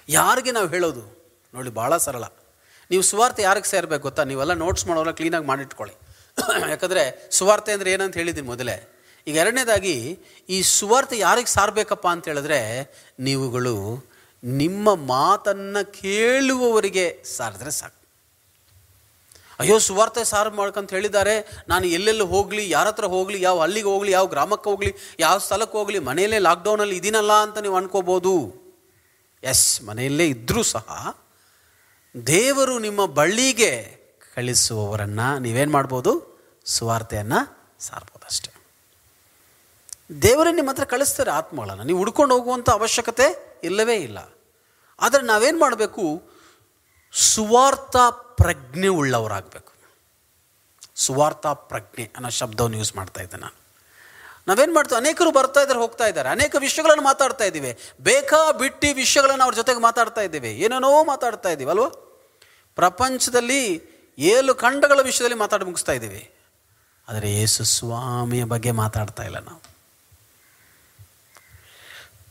[0.08, 1.32] ಯಾರಿಗೆ ನಾವು ಹೇಳೋದು?
[1.54, 2.24] ನೋಡಿ ಭಾಳ ಸರಳ.
[2.90, 4.24] ನೀವು ಸುವಾರ್ತೆ ಯಾರಿಗೆ ಸೇರಬೇಕು ಗೊತ್ತಾ?
[4.24, 5.94] ನೀವೆಲ್ಲ ನೋಟ್ಸ್ ಮಾಡೋಲ್ಲ ಕ್ಲೀನಾಗಿ ಮಾಡಿಟ್ಕೊಳ್ಳಿ.
[6.70, 8.92] ಯಾಕಂದರೆ ಸುವಾರ್ತೆ ಅಂದರೆ ಏನಂತ ಹೇಳಿದ್ದೀನಿ ಮೊದಲೇ.
[9.26, 10.18] ಈಗ ಎರಡನೇದಾಗಿ,
[10.48, 14.04] ಈ ಸುವಾರ್ತೆ ಯಾರಿಗೆ ಸಾರಬೇಕಪ್ಪ ಅಂತ ಹೇಳಿದ್ರೆ, ನೀವುಗಳು
[14.44, 18.05] ನಿಮ್ಮ ಮಾತನ್ನು ಕೇಳುವವರಿಗೆ ಸಾರಿದ್ರೆ ಸಾಕು.
[19.60, 21.64] ಅಯ್ಯೋ, ಸುವಾರ್ತೆ ಸಾರು ಮಾಡ್ಕಂತ ಹೇಳಿದ್ದಾರೆ.
[21.68, 25.98] ನಾನು ಎಲ್ಲೆಲ್ಲಿ ಹೋಗಲಿ, ಯಾರ ಹತ್ರ ಹೋಗಲಿ, ಯಾವ ಹಳ್ಳಿಗೆ ಹೋಗಲಿ, ಯಾವ ಗ್ರಾಮಕ್ಕೆ ಹೋಗಲಿ, ಯಾವ ಸ್ಥಳಕ್ಕೆ ಹೋಗಲಿ,
[25.98, 28.34] ಮನೆಯಲ್ಲೇ ಲಾಕ್ಡೌನಲ್ಲಿ ಇದೀನಲ್ಲ ಅಂತ ನೀವು ಅನ್ಕೋಬೋದು.
[29.42, 31.16] ಎಸ್ ಮನೆಯಲ್ಲೇ ಇದ್ದರೂ ಸಹ
[32.26, 33.72] ದೇವರು ನಿಮ್ಮ ಬಳ್ಳಿಗೆ
[34.34, 36.12] ಕಳಿಸುವವರನ್ನು ನೀವೇನು ಮಾಡ್ಬೋದು?
[36.64, 37.40] ಸುವಾರ್ತೆಯನ್ನು
[37.80, 38.52] ಸಾರ್ಬೋದು ಅಷ್ಟೇ
[40.22, 41.84] ದೇವರೇ ನಿಮ್ಮ ಹತ್ರ ಕಳಿಸ್ತಾರೆ ಆತ್ಮಗಳನ್ನು.
[41.84, 43.26] ನೀವು ಹುಡ್ಕೊಂಡು ಹೋಗುವಂಥ ಅವಶ್ಯಕತೆ
[43.64, 44.18] ಇಲ್ಲವೇ ಇಲ್ಲ.
[45.00, 46.22] ಆದರೆ ನಾವೇನು ಮಾಡಬೇಕು?
[47.12, 47.96] ಸುವಾರ್ಥ
[48.36, 49.72] ಪ್ರಜ್ಞೆ ಉಳ್ಳವರಾಗಬೇಕು.
[50.94, 53.66] ಸುವಾರ್ಥ ಪ್ರಜ್ಞೆ ಅನ್ನೋ ಶಬ್ದವನ್ನು ಯೂಸ್ ಮಾಡ್ತಾ ಇದ್ದೆ ನಾನು.
[54.48, 54.96] ನಾವೇನು ಮಾಡ್ತೀವಿ?
[54.96, 56.28] ಅನೇಕರು ಬರ್ತಾ ಇದ್ದಾರೆ, ಹೋಗ್ತಾ ಇದ್ದಾರೆ.
[56.28, 57.78] ಅನೇಕ ವಿಷಯಗಳನ್ನು ಮಾತಾಡ್ತಾ ಇದ್ದೀವಿ.
[58.00, 60.50] ಬೇಕಾ ಬಿಟ್ಟಿ ವಿಷಯಗಳನ್ನು ಅವ್ರ ಜೊತೆಗೆ ಮಾತಾಡ್ತಾ ಇದ್ದೀವಿ.
[60.50, 61.88] ಏನೇನೋ ಮಾತಾಡ್ತಾ ಇದ್ದೀವಿ, ಅಲ್ವಾ?
[62.74, 63.82] ಪ್ರಪಂಚದಲ್ಲಿ
[64.18, 66.30] ಏಳು ಖಂಡಗಳ ವಿಷಯದಲ್ಲಿ ಮಾತಾಡಿ ಮುಗಿಸ್ತಾ ಇದ್ದೀವಿ.
[67.08, 69.62] ಆದರೆ ಯೇಸು ಸ್ವಾಮಿಯ ಬಗ್ಗೆ ಮಾತಾಡ್ತಾ ಇಲ್ಲ ನಾವು.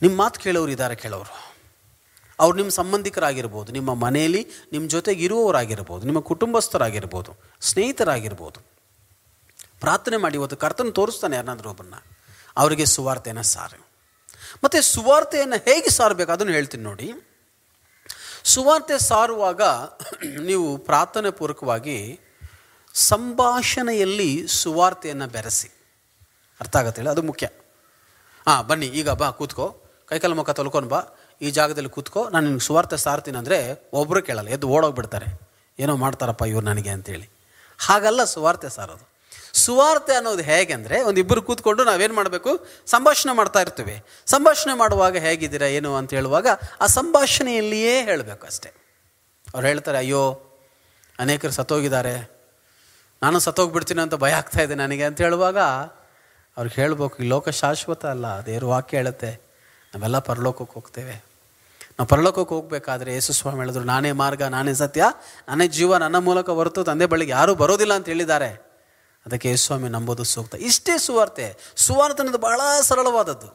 [0.01, 1.54] ನಿಮ್ಮ ಮಾತು ಕೇಳೋರು ಇದ್ದಾರೆ ಕೇಳೋರು.
[2.39, 8.60] ಅವ್ರು ನಿಮ್ಮ ಸಂಬಂಧಿಕರಾಗಿರ್ಬೋದು, ನಿಮ್ಮ ಮನೆಯಲ್ಲಿ ನಿಮ್ಮ ಜೊತೆಗೆ ಇರುವವರಾಗಿರ್ಬೋದು, ನಿಮ್ಮ ಕುಟುಂಬಸ್ಥರಾಗಿರ್ಬೋದು, ಸ್ನೇಹಿತರಾಗಿರ್ಬೋದು.
[9.80, 11.96] ಪ್ರಾರ್ಥನೆ ಮಾಡಿ ಇವತ್ತು ಕರ್ತನ ತೋರಿಸ್ತಾನೆ ಯಾರಾದರೂ ಒಬ್ಬರನ್ನ
[12.58, 13.88] ಅವರಿಗೆ ಸುವಾರ್ತೆಯನ್ನು ಸಾರು.
[14.63, 16.32] ಮತ್ತು ಸುವಾರ್ತೆಯನ್ನು ಹೇಗೆ ಸಾರಬೇಕು?
[16.32, 17.08] ಅದನ್ನು ಹೇಳ್ತೀನಿ ನೋಡಿ.
[18.44, 19.62] ಸುವಾರ್ತೆ ಸಾರುವಾಗ
[20.42, 22.20] ನೀವು ಪ್ರಾರ್ಥನೆ ಪೂರ್ವಕವಾಗಿ
[22.94, 25.70] ಸಂಭಾಷಣೆಯಲ್ಲಿ ಸುವಾರ್ತೆಯನ್ನು ಬೆರೆಸಿ.
[26.60, 27.50] ಅರ್ಥ ಆಗತ್ತೆ ಹೇಳಿ ಅದು ಮುಖ್ಯ.
[28.48, 29.82] ಹಾಂ ಬನ್ನಿ, ಈಗ ಬಾ, ಕೂತ್ಕೋ.
[30.06, 31.01] ಕೈಕಾಲು ಮುಖ ತೊಳ್ಕೊಂಡು ಬಾ.
[31.42, 32.22] ಈ ಜಾಗದಲ್ಲಿ ಕೂತ್ಕೋ.
[32.34, 33.58] ನಾನು ನಿಮ್ಗೆ ಸುವಾರ್ಥ ಸಾರ್ತೀನಿ ಅಂದರೆ
[34.00, 35.27] ಒಬ್ಬರು ಕೇಳಲ್ಲ, ಎದ್ದು ಓಡೋಗ್ಬಿಡ್ತಾರೆ.
[35.80, 37.27] ಏನೋ ಮಾಡ್ತಾರಪ್ಪ ಇವ್ರು ನನಗೆ ಅಂತೇಳಿ.
[37.80, 39.06] ಹಾಗಲ್ಲ ಸುವಾರ್ತೆ ಸಾರೋದು.
[39.63, 42.51] ಸುವಾರ್ತೆ ಅನ್ನೋದು ಹೇಗೆ ಅಂದರೆ ಒಂದು ಇಬ್ಬರು ಕೂತ್ಕೊಂಡು ನಾವೇನು ಮಾಡಬೇಕು?
[42.94, 43.96] ಸಂಭಾಷಣೆ ಮಾಡ್ತಾ ಇರ್ತೀವಿ.
[44.34, 46.48] ಸಂಭಾಷಣೆ ಮಾಡುವಾಗ ಹೇಗಿದ್ದೀರಾ, ಏನು ಅಂತ ಹೇಳುವಾಗ
[46.82, 48.72] ಆ ಸಂಭಾಷಣೆಯಲ್ಲಿಯೇ ಹೇಳಬೇಕು ಅಷ್ಟೇ.
[49.54, 50.24] ಅವ್ರು ಹೇಳ್ತಾರೆ, ಅಯ್ಯೋ,
[51.20, 52.15] ಅನೇಕರು ಸತ್ತೋಗಿದ್ದಾರೆ.
[53.22, 55.04] ನಾನು ಸತ್ತೋಗ್ಬಿಡ್ತೀನಿ ಅಂತ ಭಯ ಆಗ್ತಾ ಇದೆ ನನಗೆ.
[55.04, 55.60] ಅಂತ ಹೇಳುವಾಗ
[56.58, 59.32] ಅವ್ರಿಗೆ ಹೇಳ್ಬೇಕು, ಈ ಲೋಕ ಶಾಶ್ವತ ಅಲ್ಲ, ದೇವ್ರ ವಾಕ್ಯ ಹೇಳುತ್ತೆ.
[59.94, 61.15] ನಾವೆಲ್ಲ ಪರಲೋಕಕ್ಕೆ ಹೋಗ್ತೇವೆ.
[61.99, 65.03] ನಾವು ಪರಲೋಕಕ್ಕೆ ಹೋಗ್ಬೇಕಾದ್ರೆ ಯೇಸು ಸ್ವಾಮಿ ಹೇಳಿದ್ರು, ನಾನೇ ಮಾರ್ಗ, ನಾನೇ ಸತ್ಯ,
[65.47, 68.49] ನಾನೇ ಜೀವ, ನನ್ನ ಮೂಲಕ ಹೊರತು ತಂದೆ ಬಳಿಗೆ ಯಾರೂ ಬರೋದಿಲ್ಲ ಅಂತ ಹೇಳಿದ್ದಾರೆ.
[69.25, 70.55] ಅದಕ್ಕೆ ಯೇಸು ಸ್ವಾಮಿ ನಂಬೋದು ಸೂಕ್ತ.
[70.69, 73.49] ಇಷ್ಟೇ ಸುವಾರ್ತೆ ಸುವಾರ್ತೆ ಅನ್ನೋದು ಬಹಳ ಸರಳವಾದದ್ದು.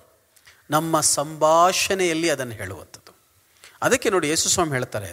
[0.71, 3.13] ನಮ್ಮ ಸಂಭಾಷಣೆಯಲ್ಲಿ ಅದನ್ನು ಹೇಳುವಂಥದ್ದು.
[3.83, 5.11] ಅದಕ್ಕೆ ನೋಡಿ ಯೇಸು ಸ್ವಾಮಿ ಹೇಳ್ತಾರೆ,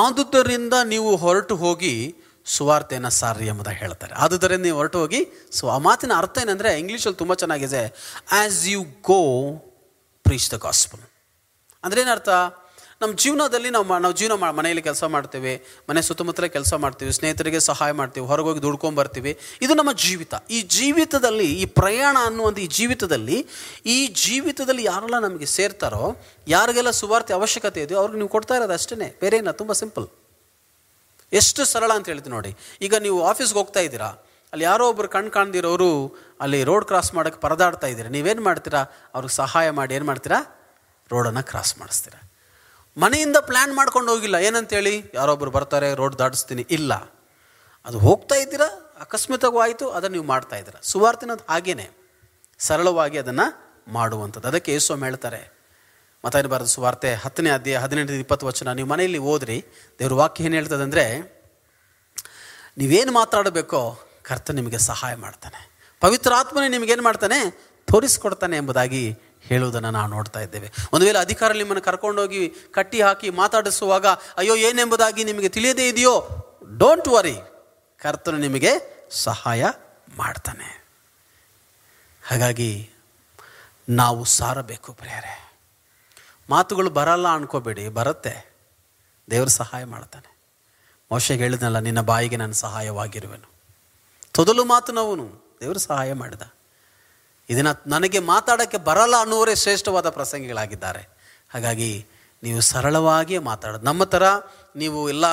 [0.00, 1.94] ಆದುದರಿಂದ ನೀವು ಹೊರಟು ಹೋಗಿ
[2.46, 4.14] ಸುವಾರ್ತೆಯನ್ನು ಸಾರಿ ಎಂಬುದಾಗಿ ಹೇಳ್ತಾರೆ.
[4.14, 5.20] ಆದುದರಿಂದ ನೀವು ಹೊರಟು ಹೋಗಿ
[5.52, 7.82] ಸೊ, ಆ ಮಾತಿನ ಅರ್ಥ ಏನಂದರೆ ಇಂಗ್ಲೀಷಲ್ಲಿ ತುಂಬ ಚೆನ್ನಾಗಿದೆ.
[8.32, 9.20] As you go
[10.26, 11.02] preach the gospel
[11.84, 12.30] ಅಂದ್ರೆ ಏನರ್ಥ?
[13.02, 15.52] ನಮ್ಮ ಜೀವನದಲ್ಲಿ ನಾವು ನಾವು ಜೀವನ ಮಾ, ಮನೆಯಲ್ಲಿ ಕೆಲಸ ಮಾಡ್ತೇವೆ,
[15.88, 19.32] ಮನೆ ಸುತ್ತಮುತ್ತಲೇ ಕೆಲಸ ಮಾಡ್ತೀವಿ, ಸ್ನೇಹಿತರಿಗೆ ಸಹಾಯ ಮಾಡ್ತೀವಿ, ಹೊರಗೋಗಿ ದುಡ್ಕೊಂಡು ಬರ್ತೀವಿ.
[19.64, 20.34] ಇದು ನಮ್ಮ ಜೀವಿತ.
[20.56, 23.38] ಈ ಜೀವಿತದಲ್ಲಿ, ಈ ಪ್ರಯಾಣ ಅನ್ನುವಂಥ ಈ ಜೀವಿತದಲ್ಲಿ
[23.94, 26.04] ಈ ಜೀವಿತದಲ್ಲಿ ಯಾರೆಲ್ಲ ನಮಗೆ ಸೇರ್ತಾರೋ,
[26.54, 30.08] ಯಾರಿಗೆಲ್ಲ ಸುವಾರ್ತೆ ಅವಶ್ಯಕತೆ ಇದೆಯೋ ಅವ್ರಿಗೆ ನೀವು ಕೊಡ್ತಾ ಇರೋದು ಅಷ್ಟೇ ಬೇರೆ ಏನ ತುಂಬ ಸಿಂಪಲ್.
[31.32, 32.54] ಎಷ್ಟು ಸರಳ ಅಂತ ಹೇಳ್ತೀನಿ ನೋಡಿ.
[32.86, 34.10] ಈಗ ನೀವು ಆಫೀಸ್ಗೆ ಹೋಗ್ತಾ ಇದ್ದೀರಾ,
[34.52, 35.92] ಅಲ್ಲಿ ಯಾರೋ ಒಬ್ರು ಕಣ್ ಕಾಣ್ದಿರೋರು
[36.44, 38.10] ಅಲ್ಲಿ ರೋಡ್ ಕ್ರಾಸ್ ಮಾಡೋಕ್ಕೆ ಪರದಾಡ್ತಾ ಇದ್ದೀರಾ.
[38.16, 38.82] ನೀವೇನು ಮಾಡ್ತೀರಾ?
[39.14, 40.38] ಅವ್ರಿಗೆ ಸಹಾಯ ಮಾಡಿ ಏನು ಮಾಡ್ತೀರಾ?
[41.10, 42.14] ರೋಡನ್ನು ಕ್ರಾಸ್ ಮಾಡಿಸ್ತೀರ.
[42.98, 44.34] ಮನೆಯಿಂದ ಪ್ಲ್ಯಾನ್ ಮಾಡ್ಕೊಂಡು ಹೋಗಿಲ್ಲ.
[44.34, 45.10] ಏನಂತೇಳಿ?
[45.14, 46.66] ಯಾರೊಬ್ಬರು ಬರ್ತಾರೆ, ರೋಡ್ ದಾಟಿಸ್ತೀನಿ.
[46.70, 46.94] ಇಲ್ಲ.
[47.84, 48.94] ಅದು ಹೋಗ್ತಾ ಇದ್ದೀರಾ?
[49.00, 50.80] ಅಕಸ್ಮಾತಾಗೂ ಆಯಿತು, ಅದನ್ನು ನೀವು ಮಾಡ್ತಾ ಇದ್ದೀರಾ.
[50.82, 51.90] ಸುವಾರ್ತಿನದು ಹಾಗೇನೆ.
[52.58, 54.48] ಸರಳವಾಗಿ ಅದನ್ನು ಮಾಡುವಂಥದ್ದು.
[54.48, 55.54] ಅದಕ್ಕೆ ಯೇಸ್ವಾಮಿ ಹೇಳ್ತಾರೆ.
[56.24, 58.72] ಮತಾಯನ ಬರೆದ ಸುವಾರ್ತೆ ಹತ್ತನೇ ಅಧ್ಯಾಯ ಹದಿನೆಂಟು ಇಪ್ಪತ್ತು ವಚನ.
[58.72, 59.64] ನೀವು ಮನೆಯಲ್ಲಿ ಓದ್ರಿ
[59.98, 61.34] ದೇವ್ರ ವಾಕ್ಯ ಏನು ಹೇಳ್ತದೆ ಅಂದರೆ
[62.78, 65.90] ನೀವೇನು ಮಾತಾಡಬೇಕೋ ಕರ್ತ ನಿಮಗೆ ಸಹಾಯ ಮಾಡ್ತಾನೆ.
[66.00, 67.50] ಪವಿತ್ರ ಆತ್ಮನೇ ನಿಮಗೇನು ಮಾಡ್ತಾನೆ?
[67.86, 70.72] ತೋರಿಸ್ಕೊಡ್ತಾನೆ ಎಂಬುದಾಗಿ ಹೇಳುವುದನ್ನು ನಾವು ನೋಡ್ತಾ ಇದ್ದೇವೆ.
[70.92, 76.28] ಒಂದು ವೇಳೆ ಅಧಿಕಾರ ನಿಮ್ಮನ್ನು ಕರ್ಕೊಂಡೋಗಿ ಕಟ್ಟಿ ಹಾಕಿ ಮಾತಾಡಿಸುವಾಗ, ಅಯ್ಯೋ, ಏನೆಂಬುದಾಗಿ ನಿಮಗೆ ತಿಳಿಯದೇ ಇದೆಯೋ?
[76.78, 77.36] ಡೋಂಟ್ ವರಿ
[77.98, 78.70] ಕರ್ತನು ನಿಮಗೆ
[79.10, 79.64] ಸಹಾಯ
[80.16, 80.84] ಮಾಡ್ತಾನೆ.
[82.26, 82.90] ಹಾಗಾಗಿ
[83.88, 85.52] ನಾವು ಸಾರಬೇಕು ಪ್ರಿಯರೇ.
[86.50, 88.54] ಮಾತುಗಳು ಬರಲ್ಲ ಅನ್ಕೋಬೇಡಿ, ಬರುತ್ತೆ.
[89.30, 90.38] ದೇವರು ಸಹಾಯ ಮಾಡ್ತಾನೆ.
[91.12, 93.52] ಮೋಶ ಹೇಳಿದ್ನಲ್ಲ, ನಿನ್ನ ಬಾಯಿಗೆ ನಾನು ಸಹಾಯವಾಗಿರುವೆನು.
[94.32, 96.42] ತೊದಲು ಮಾತು ನೋವು ದೇವರು ಸಹಾಯ ಮಾಡಿದ.
[97.50, 101.02] ಇದನ್ನ ನನಗೆ ಮಾತಾಡೋಕ್ಕೆ ಬರಲ್ಲ ಅನ್ನುವರೇ ಶ್ರೇಷ್ಠವಾದ ಪ್ರಸಂಗಿಗಳಾಗಿದ್ದಾರೆ.
[101.54, 102.06] ಹಾಗಾಗಿ
[102.42, 103.84] ನೀವು ಸರಳವಾಗಿಯೇ ಮಾತಾಡೋದು.
[103.84, 104.22] ನಮ್ಮ ಥರ
[104.76, 105.24] ನೀವು ಎಲ್ಲ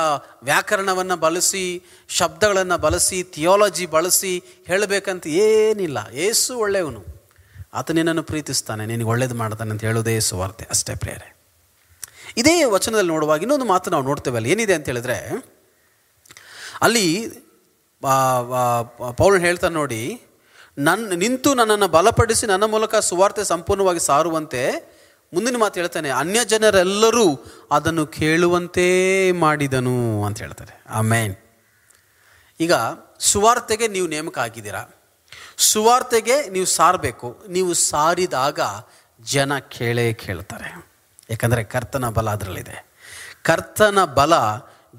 [0.42, 5.98] ವ್ಯಾಕರಣವನ್ನು ಬಳಸಿ, ಶಬ್ದಗಳನ್ನು ಬಳಸಿ ಥಿಯಾಲಜಿ ಬಳಸಿ ಹೇಳಬೇಕಂತ ಏನಿಲ್ಲ.
[6.12, 7.04] ಏಸು ಒಳ್ಳೆಯವನು.
[7.74, 8.86] ಆತ ನಿನ್ನನ್ನು ಪ್ರೀತಿಸ್ತಾನೆ.
[8.86, 10.66] ನಿನಗೆ ಒಳ್ಳೇದು ಮಾಡ್ತಾನೆ ಅಂತ ಹೇಳೋದೇ ಸುವಾರ್ತೆ.
[10.70, 11.36] ಅಷ್ಟೇ ಪ್ರೇರೆ
[12.36, 14.50] ಇದೇ ವಚನದಲ್ಲಿ ನೋಡುವಾಗ ಇನ್ನೊಂದು ಮಾತು ನಾವು ನೋಡ್ತೇವೆ ಅಲ್ಲಿ.
[14.50, 15.16] ಏನಿದೆ ಅಂತ ಹೇಳಿದ್ರೆ,
[16.80, 17.06] ಅಲ್ಲಿ
[19.16, 20.02] ಪೌಲ್ ಹೇಳ್ತಾನೆ ನೋಡಿ
[20.78, 24.92] ನನ್ನ ನಿಂತು ನನ್ನನ್ನು ಬಲಪಡಿಸಿ ನನ್ನ ಮೂಲಕ ಸುವಾರ್ತೆ ಸಂಪೂರ್ಣವಾಗಿ ಸಾರುವಂತೆ
[25.34, 26.10] ಮುಂದಿನ ಮಾತು ಹೇಳ್ತಾನೆ.
[26.10, 30.84] ಅನ್ಯ ಜನರೆಲ್ಲರೂ ಅದನ್ನು ಕೇಳುವಂತೆ ಮಾಡಿದನು ಅಂತ ಹೇಳ್ತಾರೆ.
[30.90, 31.36] ಆಮೇನ್.
[32.60, 32.72] ಈಗ
[33.18, 34.84] ಸುವಾರ್ತೆಗೆ ನೀವು ನೇಮಕ ಆಗಿದ್ದೀರಾ?
[35.56, 37.44] ಸುವಾರ್ತೆಗೆ ನೀವು ಸಾರಬೇಕು.
[37.48, 38.60] ನೀವು ಸಾರಿದಾಗ
[39.20, 40.90] ಜನ ಕೇಳೇ ಕೇಳ್ತಾರೆ.
[41.30, 42.86] ಯಾಕಂದರೆ ಕರ್ತನ ಬಲ ಅದರಲ್ಲಿದೆ.
[43.42, 44.32] ಕರ್ತನ ಬಲ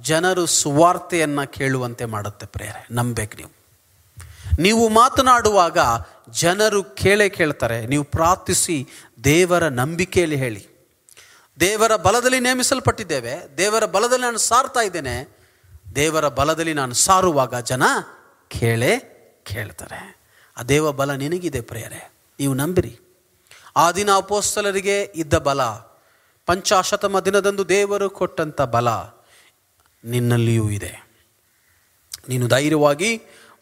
[0.01, 3.62] ಜನರು ಸುವಾರ್ತೆಯನ್ನು ಕೇಳುವಂತೆ ಮಾಡುತ್ತೆ ಪ್ರೇರೆ ನಂಬೇಕು ನೀವು.
[4.59, 5.77] ನೀವು ಮಾತನಾಡುವಾಗ
[6.41, 8.77] ಜನರು ಕೇಳೇ ಕೇಳ್ತಾರೆ, ನೀವು ಪ್ರಾರ್ಥಿಸಿ
[9.23, 10.63] ದೇವರ ನಂಬಿಕೆಯಲ್ಲಿ ಹೇಳಿ.
[11.59, 15.15] ದೇವರ ಬಲದಲ್ಲಿ ನೇಮಿಸಲ್ಪಟ್ಟಿದ್ದೇವೆ, ದೇವರ ಬಲದಲ್ಲಿ ನಾನು ಸಾರ್ತಾ ಇದ್ದೇನೆ,
[15.95, 17.83] ದೇವರ ಬಲದಲ್ಲಿ ನಾನು ಸಾರುವಾಗ ಜನ
[18.47, 18.93] ಕೇಳೇ
[19.45, 20.01] ಕೇಳ್ತಾರೆ.
[20.57, 22.01] ಆ ದೇವ ಬಲ ನಿನಗಿದೆ ಪ್ರಿಯರೇ,
[22.39, 22.93] ನೀವು ನಂಬಿರಿ.
[23.75, 25.61] ಆ ದಿನ ಅಪೋಸ್ತಲರಿಗೆ ಇದ್ದ ಬಲ,
[26.47, 28.89] ಪಂಚಾಶತಮ ದಿನದಂದು ದೇವರು ಕೊಟ್ಟಂಥ ಬಲ
[30.03, 30.93] ನಿನ್ನಲ್ಲಿಯೂ ಇದೆ.
[32.29, 33.11] ನೀನು ಧೈರ್ಯವಾಗಿ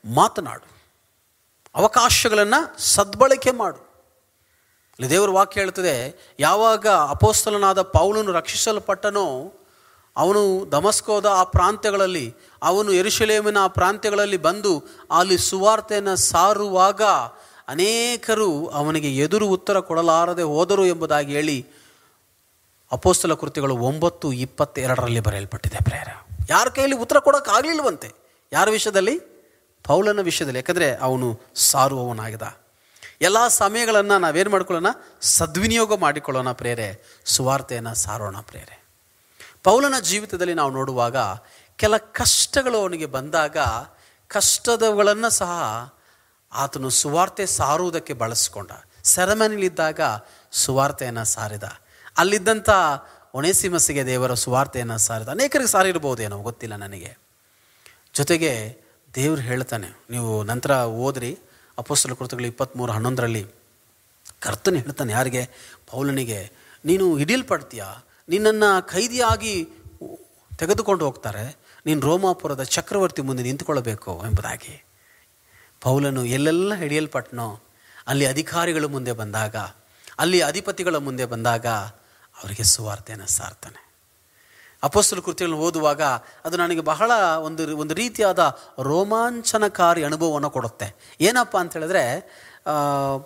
[0.05, 0.71] ಮಾತನಾಡು.
[1.75, 3.91] ಅವಕಾಶಗಳನ್ನು ಸದ್ಬಳಕೆ ಮಾಡು.
[4.99, 9.53] ಇಲ್ಲಿ ದೇವರ ವಾಕ್ಯ ಹೇಳ್ತದೆ ಯಾವಾಗ ಅಪೋಸ್ತಲನಾದ ಪೌಲನು ರಕ್ಷಿಸಲ್ಪಟ್ಟನೋ,
[10.17, 17.01] ಅವನು ದಮಸ್ಕೋದ ಆ ಪ್ರಾಂತ್ಯಗಳಲ್ಲಿ, ಅವನು ಎರುಶಲೇಮಿನ ಆ ಪ್ರಾಂತ್ಯಗಳಲ್ಲಿ ಬಂದು ಅಲ್ಲಿ ಸುವಾರ್ತೆಯನ್ನು ಸಾರುವಾಗ
[17.67, 21.67] ಅನೇಕರು ಅವನಿಗೆ ಎದುರು ಉತ್ತರ ಕೊಡಲಾರದೆ ಹೋದರು ಎಂಬುದಾಗಿ ಹೇಳಿ
[22.91, 26.07] ಅಪೋಸ್ತಲ ಕೃತಿಗಳು ಒಂಬತ್ತು ಇಪ್ಪತ್ತೆರಡರಲ್ಲಿ ಬರೆಯಲ್ಪಟ್ಟಿದೆ ಪ್ರೇರ.
[26.49, 28.11] ಯಾರ ಕೈಯಲ್ಲಿ ಉತ್ತರ ಕೊಡೋಕ್ಕಾಗಲಿಲ್ವಂತೆ?
[28.53, 29.30] ಯಾರ ವಿಷಯದಲ್ಲಿ?
[29.83, 32.41] ಪೌಲನ ವಿಷಯದಲ್ಲಿ, ಯಾಕಂದರೆ ಅವನು ಸಾರುವವನಾಗಿದ
[33.21, 34.93] ಎಲ್ಲ ಸಮಯಗಳನ್ನು ನಾವೇನು ಮಾಡ್ಕೊಳ್ಳೋಣ?
[35.21, 37.19] ಸದ್ವಿನಿಯೋಗ ಮಾಡಿಕೊಳ್ಳೋಣ ಪ್ರೇರೆ.
[37.25, 38.83] ಸುವಾರ್ತೆಯನ್ನು ಸಾರೋಣ ಪ್ರೇರೆ.
[39.63, 41.15] ಪೌಲನ ಜೀವಿತದಲ್ಲಿ ನಾವು ನೋಡುವಾಗ
[41.75, 43.57] ಕೆಲ ಕಷ್ಟಗಳು ಅವನಿಗೆ ಬಂದಾಗ
[44.27, 45.51] ಕಷ್ಟದಗಳನ್ನು ಸಹ
[46.53, 48.71] ಆತನು ಸುವಾರ್ತೆ ಸಾರುವುದಕ್ಕೆ ಬಳಸ್ಕೊಂಡ.
[49.03, 49.99] ಸೆರೆಮನಿಲಿದ್ದಾಗ
[50.51, 51.63] ಸುವಾರ್ತೆಯನ್ನು ಸಾರಿದ.
[52.17, 52.69] ಅಲ್ಲಿದ್ದಂಥ
[53.33, 55.27] ಒಣೆಸಿಮಸಿಗೆ ದೇವರ ಸುವಾರ್ತೆಯನ್ನು ಸಾರಿದ.
[55.27, 57.17] ಅನೇಕರಿಗೆ ಸಾರಿರ್ಬೋದೇನೋ ಗೊತ್ತಿಲ್ಲ ನನಗೆ.
[58.13, 58.80] ಜೊತೆಗೆ
[59.15, 60.71] ದೇವ್ರು ಹೇಳ್ತಾನೆ, ನೀವು ನಂತರ
[61.05, 61.31] ಓದ್ರಿ.
[61.77, 63.43] ಅಪೋಸ್ತಲ ಕೃತಗಳು ಇಪ್ಪತ್ತ್ಮೂರು ಹನ್ನೊಂದರಲ್ಲಿ
[64.39, 65.43] ಕರ್ತನೆ ಹೇಳ್ತಾನೆ, ಯಾರಿಗೆ?
[65.87, 66.39] ಪೌಲನಿಗೆ,
[66.85, 67.83] ನೀನು ಹಿಡಿಯಲ್ಪಡ್ತೀಯ?
[68.29, 69.55] ನಿನ್ನನ್ನು ಖೈದಿಯಾಗಿ
[70.59, 71.45] ತೆಗೆದುಕೊಂಡು ಹೋಗ್ತಾರೆ.
[71.85, 74.75] ನೀನು ರೋಮಾಪುರದ ಚಕ್ರವರ್ತಿ ಮುಂದೆ ನಿಂತುಕೊಳ್ಳಬೇಕು ಎಂಬುದಾಗಿ.
[75.81, 77.47] ಪೌಲನು ಎಲ್ಲೆಲ್ಲ ಹಿಡಿಯಲ್ಪಟ್ಟನೋ
[78.07, 79.55] ಅಲ್ಲಿ ಅಧಿಕಾರಿಗಳ ಮುಂದೆ ಬಂದಾಗ,
[80.19, 81.67] ಅಲ್ಲಿ ಅಧಿಪತಿಗಳ ಮುಂದೆ ಬಂದಾಗ,
[82.35, 83.81] ಅವರಿಗೆ ಸುವಾರ್ತೆಯನ್ನು ಸಾರ್ತಾನೆ.
[84.87, 86.03] ಅಪೋಸ್ತಲ ಕೃತಿಗಳನ್ನು ಓದುವಾಗ
[86.45, 87.11] ಅದು ನನಗೆ ಬಹಳ
[87.47, 88.41] ಒಂದು ಒಂದು ರೀತಿಯಾದ
[88.89, 90.87] ರೋಮಾಂಚನಕಾರಿ ಅನುಭವವನ್ನು ಕೊಡುತ್ತೆ.
[91.27, 92.03] ಏನಪ್ಪ ಅಂತ ಹೇಳಿದ್ರೆ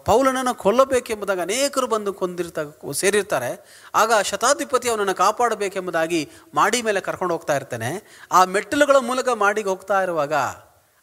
[0.07, 2.59] ಪೌಲನನ್ನು ಕೊಲ್ಲಬೇಕೆಂಬುದಾಗಿ ಅನೇಕರು ಬಂದು ಕೊಂದಿರ್ತ,
[3.01, 3.49] ಸೇರಿರ್ತಾರೆ.
[4.01, 6.21] ಆಗ ಶತಾಧಿಪತಿ ಅವನನ್ನು ಕಾಪಾಡಬೇಕೆಂಬುದಾಗಿ
[6.59, 7.89] ಮಾಡಿ ಮೇಲೆ ಕರ್ಕೊಂಡು ಹೋಗ್ತಾ ಇರ್ತಾನೆ.
[8.31, 10.33] ಆ ಮೆಟ್ಟಿಲುಗಳ ಮೂಲಕ ಮಾಡಿಗೆ ಹೋಗ್ತಾ ಇರುವಾಗ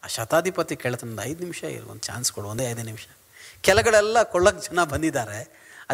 [0.04, 3.04] ಆ ಶತಾಧಿಪತಿ ಕೇಳ್ತಾನೆ ಒಂದು ಐದು ನಿಮಿಷ ಇರು, ಒಂದು ಚಾನ್ಸ್ ಕೊಡು, ಒಂದೇ ಐದು ನಿಮಿಷ.
[3.66, 5.40] ಕೆಳಗಡೆಲ್ಲ ಕೊಳ್ಳಕ್ಕೆ ಜನ ಬಂದಿದ್ದಾರೆ.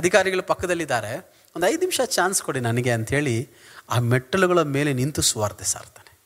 [0.01, 1.13] ಅಧಿಕಾರಿಗಳು ಪಕ್ಕದಲ್ಲಿದ್ದಾರೆ.
[1.57, 3.37] ಒಂದು ಐದು ನಿಮಿಷ ಚಾನ್ಸ್ ಕೊಡಿ ನನಗೆ ಅಂಥೇಳಿ
[3.91, 6.21] ಆ ಮೆಟ್ಟಲುಗಳ ಮೇಲೆ ನಿಂತು ಸ್ವಾರ್ಥೆ ಸಾರ್ತಾನೆ.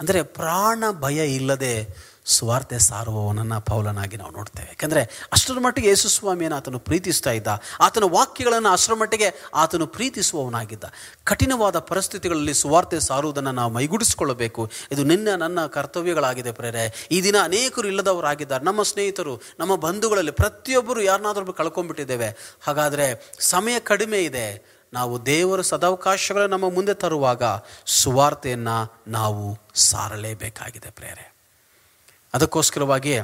[0.00, 1.88] ಅಂದರೆ ಪ್ರಾಣ ಭಯ ಇಲ್ಲದೆ
[2.26, 4.68] ಸ್ವಾರ್ಥೆ ಸಾರುವವನನ್ನು ಪೌಲನಾಗಿ ನಾವು ನೋಡ್ತೇವೆ.
[4.68, 7.46] ಯಾಕೆಂದರೆ ಅಷ್ಟರ ಮಟ್ಟಿಗೆ ಯೇಸು ಸ್ವಾಮಿಯನ್ನು ಆತನು ಪ್ರೀತಿಸ್ತಾ ಇದ್ದ,
[7.80, 10.84] ಆತನ ವಾಕ್ಯಗಳನ್ನು ಅಷ್ಟರ ಮಟ್ಟಿಗೆ ಆತನು ಪ್ರೀತಿಸುವವನಾಗಿದ್ದ.
[11.24, 14.70] ಕಠಿಣವಾದ ಪರಿಸ್ಥಿತಿಗಳಲ್ಲಿ ಸುವಾರ್ತೆ ಸಾರುವುದನ್ನು ನಾವು ಮೈಗೂಡಿಸಿಕೊಳ್ಳಬೇಕು.
[14.92, 17.08] ಇದು ನಿನ್ನ ನನ್ನ ಕರ್ತವ್ಯಗಳಾಗಿದೆ ಪ್ರೇರೆ.
[17.10, 18.64] ಈ ದಿನ ಅನೇಕರು ಇಲ್ಲದವರಾಗಿದ್ದಾರೆ.
[18.64, 22.58] ನಮ್ಮ ಸ್ನೇಹಿತರು, ನಮ್ಮ ಬಂಧುಗಳಲ್ಲಿ ಪ್ರತಿಯೊಬ್ಬರು ಯಾರನ್ನಾದ್ರೂ ಕಳ್ಕೊಂಡ್ಬಿಟ್ಟಿದ್ದೇವೆ.
[22.62, 24.72] ಹಾಗಾದರೆ ಸಮಯ ಕಡಿಮೆ ಇದೆ.
[24.92, 27.42] ನಾವು ದೇವರ ಸದಾವಕಾಶಗಳು ನಮ್ಮ ಮುಂದೆ ತರುವಾಗ
[27.86, 31.34] ಸುವಾರ್ತೆಯನ್ನು ನಾವು ಸಾರಲೇಬೇಕಾಗಿದೆ ಪ್ರೇರೆ.
[32.34, 33.18] ಅದಕ್ಕೋಸ್ಕರವಾಗಿ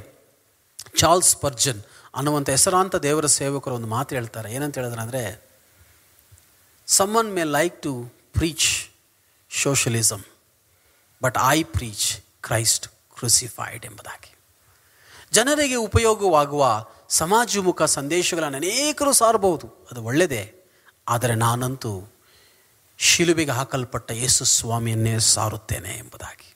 [0.96, 1.82] ಚಾರ್ಲ್ಸ್ ಪರ್ಜನ್
[2.14, 4.52] ಅನ್ನುವಂಥ ಹೆಸರಾಂತ ದೇವರ ಸೇವಕರು ಒಂದು ಮಾತು ಹೇಳ್ತಾರೆ.
[4.52, 5.48] ಏನಂತ ಹೇಳಿದ್ರೆ ಅಂದರೆ
[6.86, 8.90] some men may like to preach
[9.62, 10.22] socialism
[11.22, 14.38] but I preach Christ crucified ಎಂಬುದಾಗಿ.
[15.32, 19.88] ಜನರಿಗೆ ಉಪಯೋಗವಾಗುವ ಸಮಾಜಮುಖ ಸಂದೇಶಗಳನ್ನು ಅನೇಕರು ಸಾರಬಹುದು.
[19.90, 20.54] ಅದು ಒಳ್ಳೆಯದೇ
[21.08, 22.12] ಆದರೆ ನಾನಂತೂ
[22.98, 26.54] ಶಿಲುಬೆಗೆ ಹಾಕಲ್ಪಟ್ಟ ಯೇಸು ಸ್ವಾಮಿಯನ್ನೇ ಸಾರುತ್ತೇನೆ ಎಂಬುದಾಗಿ.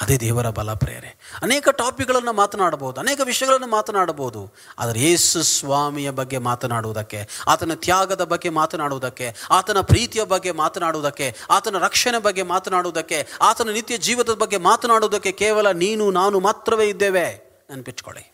[0.00, 1.38] ಅದೇ ದೇವರ ಬಲ ಪ್ರೇರೆ.
[1.42, 9.36] ಅನೇಕ ಟಾಪಿಕ್ಗಳನ್ನು ಮಾತನಾಡಬಹುದು, ಅನೇಕ ವಿಷಯಗಳನ್ನು ಮಾತನಾಡಬಹುದು, ಆದರೆ ಯೇಸು ಸ್ವಾಮಿಯ ಬಗ್ಗೆ ಮಾತನಾಡುವುದಕ್ಕೆ, ಆತನ ತ್ಯಾಗದ ಬಗ್ಗೆ ಮಾತನಾಡುವುದಕ್ಕೆ,
[9.50, 16.10] ಆತನ ಪ್ರೀತಿಯ ಬಗ್ಗೆ ಮಾತನಾಡುವುದಕ್ಕೆ, ಆತನ ರಕ್ಷಣೆ ಬಗ್ಗೆ ಮಾತನಾಡುವುದಕ್ಕೆ, ಆತನ ನಿತ್ಯ ಜೀವನದ ಬಗ್ಗೆ ಮಾತನಾಡುವುದಕ್ಕೆ ಕೇವಲ ನೀನು,
[16.10, 17.26] ನಾನು ಮಾತ್ರವೇ ಇದ್ದೇವೆ.
[17.70, 18.32] ನೆನಪಿಟ್ಕೊಳ್ಳಿ.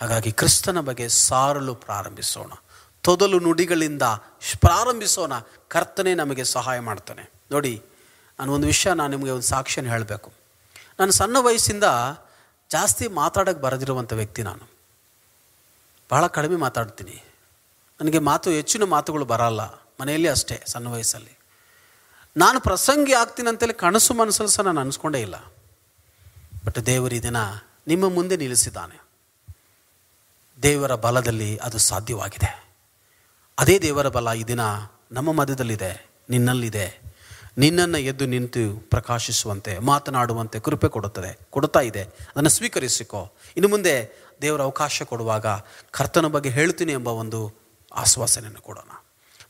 [0.00, 2.52] ಹಾಗಾಗಿ ಕ್ರಿಸ್ತನ ಬಗ್ಗೆ ಸಾರಲು ಪ್ರಾರಂಭಿಸೋಣ.
[3.06, 4.02] ತೊದಲು ನುಡಿಗಳಿಂದ
[4.60, 5.32] ಪ್ರಾರಂಭಿಸೋಣ.
[5.68, 7.32] ಕರ್ತನೆ ನಮಗೆ ಸಹಾಯ ಮಾಡ್ತಾನೆ.
[7.50, 7.82] ನೋಡಿ,
[8.38, 10.32] ನಾನು ಒಂದು ವಿಷಯ ನಾನು ನಿಮಗೆ ಒಂದು ಸಾಕ್ಷ್ಯನ ಹೇಳಬೇಕು.
[11.00, 11.84] ನಾನು ಸಣ್ಣ ವಯಸ್ಸಿಂದ
[12.70, 14.70] ಜಾಸ್ತಿ ಮಾತಾಡೋಕ್ಕೆ ಬರೆದಿರುವಂಥ ವ್ಯಕ್ತಿ ನಾನು.
[16.12, 17.24] ಬಹಳ ಕಡಿಮೆ ಮಾತಾಡ್ತೀನಿ.
[18.00, 19.60] ನನಗೆ ಮಾತು ಹೆಚ್ಚಿನ ಮಾತುಗಳು ಬರಲ್ಲ.
[20.00, 21.38] ಮನೆಯಲ್ಲಿ ಅಷ್ಟೇ, ಸಣ್ಣ ವಯಸ್ಸಲ್ಲಿ.
[22.36, 25.36] ನಾನು ಪ್ರಸಂಗಿ ಆಗ್ತೀನಿ ಅಂತೇಳಿ ಕನಸು ಮನಸ್ಸಲ್ಲಿ ಸಹ ನಾನು ಅನಿಸ್ಕೊಂಡೇ ಇಲ್ಲ.
[26.64, 27.36] ಬಟ್ ದೇವರು ದಿನ
[27.86, 29.02] ನಿಮ್ಮ ಮುಂದೆ ನಿಲ್ಲಿಸಿದ್ದಾನೆ.
[30.62, 32.65] ದೇವರ ಬಲದಲ್ಲಿ ಅದು ಸಾಧ್ಯವಾಗಿದೆ.
[33.58, 34.60] ಅದೇ ದೇವರ ಬಲ ಈ ದಿನ
[35.12, 37.00] ನಮ್ಮ ಮಧ್ಯದಲ್ಲಿದೆ, ನಿನ್ನಲ್ಲಿದೆ.
[37.58, 42.02] ನಿನ್ನನ್ನು ಎದ್ದು ನಿಂತು ಪ್ರಕಾಶಿಸುವಂತೆ, ಮಾತನಾಡುವಂತೆ ಕೃಪೆ ಕೊಡುತ್ತದೆ, ಕೊಡುತ್ತಾ ಇದೆ.
[42.02, 43.32] ಅದನ್ನು ಸ್ವೀಕರಿಸಿಕೋ.
[43.56, 45.46] ಇನ್ನು ಮುಂದೆ ದೇವರ ಅವಕಾಶ ಕೊಡುವಾಗ
[45.90, 47.54] ಕರ್ತನ ಬಗ್ಗೆ ಹೇಳ್ತೀನಿ ಎಂಬ ಒಂದು
[47.94, 48.90] ಆಶ್ವಾಸನೆಯನ್ನು ಕೊಡೋಣ.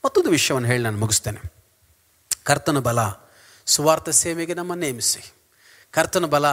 [0.05, 1.53] ಮತ್ತೊಂದು ವಿಷಯವನ್ನು ಹೇಳಿ ನಾನು ಮುಗಿಸ್ತೇನೆ.
[2.45, 2.99] ಕರ್ತನ ಬಲ
[3.67, 5.33] ಸುವಾರ್ಥ ಸೇವೆಗೆ ನಮ್ಮ ನೇಮಿಸಿ.
[5.91, 6.45] ಕರ್ತನ ಬಲ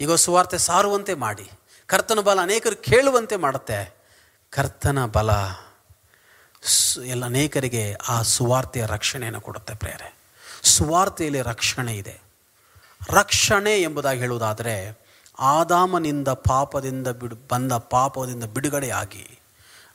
[0.00, 1.50] ಈಗ ಸುವಾರ್ತೆ ಸಾರುವಂತೆ ಮಾಡಿ.
[1.86, 3.94] ಕರ್ತನ ಬಲ ಅನೇಕರು ಕೇಳುವಂತೆ ಮಾಡುತ್ತೆ.
[4.50, 5.30] ಕರ್ತನ ಬಲ
[7.06, 10.18] ಎಲ್ಲ ಅನೇಕರಿಗೆ ಆ ಸುವಾರ್ತೆಯ ರಕ್ಷಣೆಯನ್ನು ಕೊಡುತ್ತೆ ಪ್ರೇರೆ.
[10.62, 12.20] ಸುವಾರ್ತೆಯಲ್ಲಿ ರಕ್ಷಣೆ ಇದೆ.
[13.10, 14.98] ರಕ್ಷಣೆ ಎಂಬುದಾಗಿ ಹೇಳುವುದಾದರೆ,
[15.38, 19.38] ಆದಾಮನಿಂದ ಪಾಪದಿಂದ ಬಿಡು, ಬಂದ ಪಾಪದಿಂದ ಬಿಡುಗಡೆಯಾಗಿ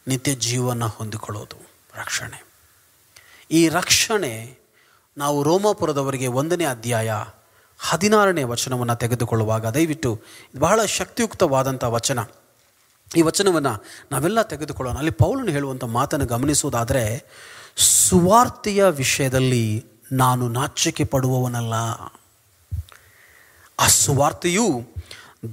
[0.07, 2.45] ನಿತ್ಯ ಜೀವನ ಹೊಂದಿಕೊಳ್ಳೋದು ರಕ್ಷಣೆ.
[3.51, 4.57] ಈ ರಕ್ಷಣೆ
[5.17, 7.13] ನಾವು ರೋಮಾಪುರದವರಿಗೆ ಒಂದನೇ ಅಧ್ಯಾಯ
[7.79, 10.21] ಹದಿನಾರನೇ ವಚನವನ್ನು ತೆಗೆದುಕೊಳ್ಳುವಾಗ, ದಯವಿಟ್ಟು
[10.59, 12.19] ಬಹಳ ಶಕ್ತಿಯುಕ್ತವಾದಂಥ ವಚನ.
[13.15, 14.97] ಈ ವಚನವನ್ನು ನಾವೆಲ್ಲ ತೆಗೆದುಕೊಳ್ಳೋಣ.
[14.97, 17.25] ಅಲ್ಲಿ ಪೌಲನು ಹೇಳುವಂಥ ಮಾತನ್ನು ಗಮನಿಸುವುದಾದರೆ,
[17.77, 21.73] ಸುವಾರ್ತೆಯ ವಿಷಯದಲ್ಲಿ ನಾನು ನಾಚಿಕೆ ಪಡುವವನಲ್ಲ.
[23.79, 24.95] ಆ ಸುವಾರ್ತೆಯು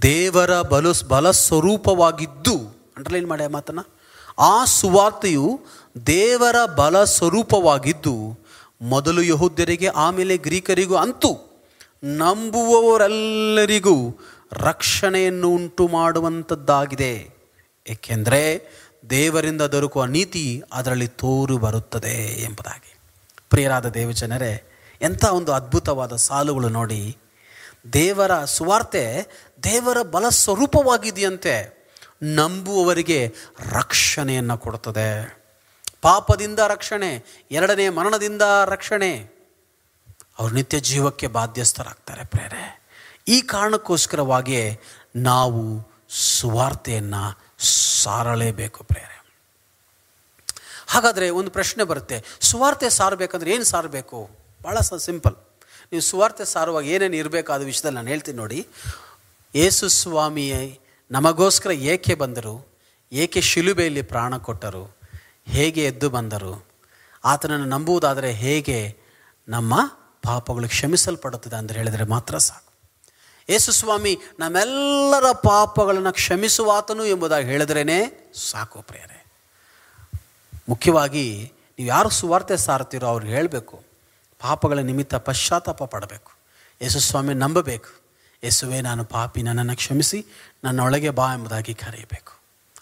[0.03, 3.97] ದೇವರ ಬಲು ಬಲ ಸ್ವರೂಪವಾಗಿದ್ದು ಅಂಡರ್ಲೈನ್ ಮಾಡಿ ಆ ಮಾತನ್ನು.
[4.39, 5.61] ಆ ಸುವಾರ್ತೆಯು
[6.07, 8.41] ದೇವರ ಬಲ ಸ್ವರೂಪವಾಗಿದ್ದು
[8.83, 11.61] ಮೊದಲು ಯಹೂದ್ಯರಿಗೆ, ಆಮೇಲೆ ಗ್ರೀಕರಿಗೂ ಅಂತೂ
[12.05, 14.21] ನಂಬುವವರೆಲ್ಲರಿಗೂ
[14.53, 17.32] ರಕ್ಷಣೆಯನ್ನು ಉಂಟು ಮಾಡುವಂಥದ್ದಾಗಿದೆ
[17.87, 18.69] ಏಕೆಂದರೆ
[19.11, 22.99] ದೇವರಿಂದ ದೊರಕುವ ನೀತಿ ಅದರಲ್ಲಿ ತೋರು ಬರುತ್ತದೆ ಎಂಬುದಾಗಿ.
[23.51, 24.65] ಪ್ರಿಯರಾದ ದೇವಜನರೇ,
[25.03, 27.19] ಎಂಥ ಒಂದು ಅದ್ಭುತವಾದ ಸಾಲುಗಳು ನೋಡಿ.
[27.93, 29.27] ದೇವರ ಸುವಾರ್ತೆ
[29.65, 31.83] ದೇವರ ಬಲ ಸ್ವರೂಪವಾಗಿದೆಯಂತೆ
[32.23, 33.35] ನಂಬುವವರಿಗೆ
[33.71, 35.43] ರಕ್ಷಣೆಯನ್ನು ಕೊಡುತ್ತದೆ.
[36.03, 39.43] ಪಾಪದಿಂದ ರಕ್ಷಣೆ, ಎರಡನೇ ಮರಣದಿಂದ ರಕ್ಷಣೆ.
[40.39, 42.83] ಅವರು ನಿತ್ಯ ಜೀವಕ್ಕೆ ಬಾಧ್ಯಸ್ಥರಾಗ್ತಾರೆ ಪ್ರೇರೆ.
[43.29, 44.81] ಈ ಕಾರಣಕ್ಕೋಸ್ಕರವಾಗಿಯೇ
[45.17, 49.13] ನಾವು ಸುವಾರ್ತೆಯನ್ನು ಸಾರಲೇಬೇಕು ಪ್ರೇರೆ
[50.87, 54.31] ಹಾಗಾದರೆ ಒಂದು ಪ್ರಶ್ನೆ ಬರುತ್ತೆ, ಸುವಾರ್ತೆ ಸಾರಬೇಕಂದ್ರೆ ಏನು ಸಾರಬೇಕು?
[54.65, 55.37] ಭಾಳ ಸ ಸಿಂಪಲ್.
[55.93, 58.67] ನೀವು ಸುವಾರ್ತೆ ಸಾರುವಾಗ ಏನೇನು ಇರಬೇಕು ಅದು ವಿಷಯದಲ್ಲಿ ನಾನು ಹೇಳ್ತೀನಿ ನೋಡಿ.
[59.55, 62.69] ಯೇಸು ಸ್ವಾಮಿ ನಮಗೋಸ್ಕರ ಏಕೆ ಬಂದರು?
[63.13, 64.99] ಏಕೆ ಶಿಲುಬೆಯಲ್ಲಿ ಪ್ರಾಣ ಕೊಟ್ಟರು?
[65.47, 66.67] ಹೇಗೆ ಎದ್ದು ಬಂದರು?
[67.25, 68.97] ಆತನನ್ನು ನಂಬುವುದಾದರೆ ಹೇಗೆ
[69.49, 69.75] ನಮ್ಮ
[70.23, 72.72] ಪಾಪಗಳು ಕ್ಷಮಿಸಲ್ಪಡುತ್ತದೆ ಅಂತ ಹೇಳಿದರೆ ಮಾತ್ರ ಸಾಕು.
[73.51, 79.27] ಯೇಸು ಸ್ವಾಮಿ, ನಮ್ಮೆಲ್ಲರ ಪಾಪಗಳನ್ನು ಕ್ಷಮಿಸುವಾತನು ಎಂಬುದಾಗಿ ಹೇಳಿದ್ರೇ ಸಾಕು ಪ್ರೇರೆ
[80.69, 83.85] ಮುಖ್ಯವಾಗಿ ನೀವು ಯಾರು ಸುವಾರ್ತೆ ಸಾರ್ತೀರೋ ಅವ್ರಿಗೆ ಹೇಳಬೇಕು.
[84.41, 86.33] ಪಾಪಗಳ ನಿಮಿತ್ತ ಪಶ್ಚಾತ್ತಾಪ ಪಡಬೇಕು.
[86.83, 88.03] ಯೇಸು ಸ್ವಾಮಿ, ನಂಬಬೇಕು.
[88.45, 90.27] ಯೇಸುವೆ ನಾನು ಪಾಪಿ, ನನ್ನನ್ನು ಕ್ಷಮಿಸಿ,
[90.65, 92.33] ನನ್ನೊಳಗೆ ಬಾ ಎಂಬುದಾಗಿ ಕರೆಯಬೇಕು.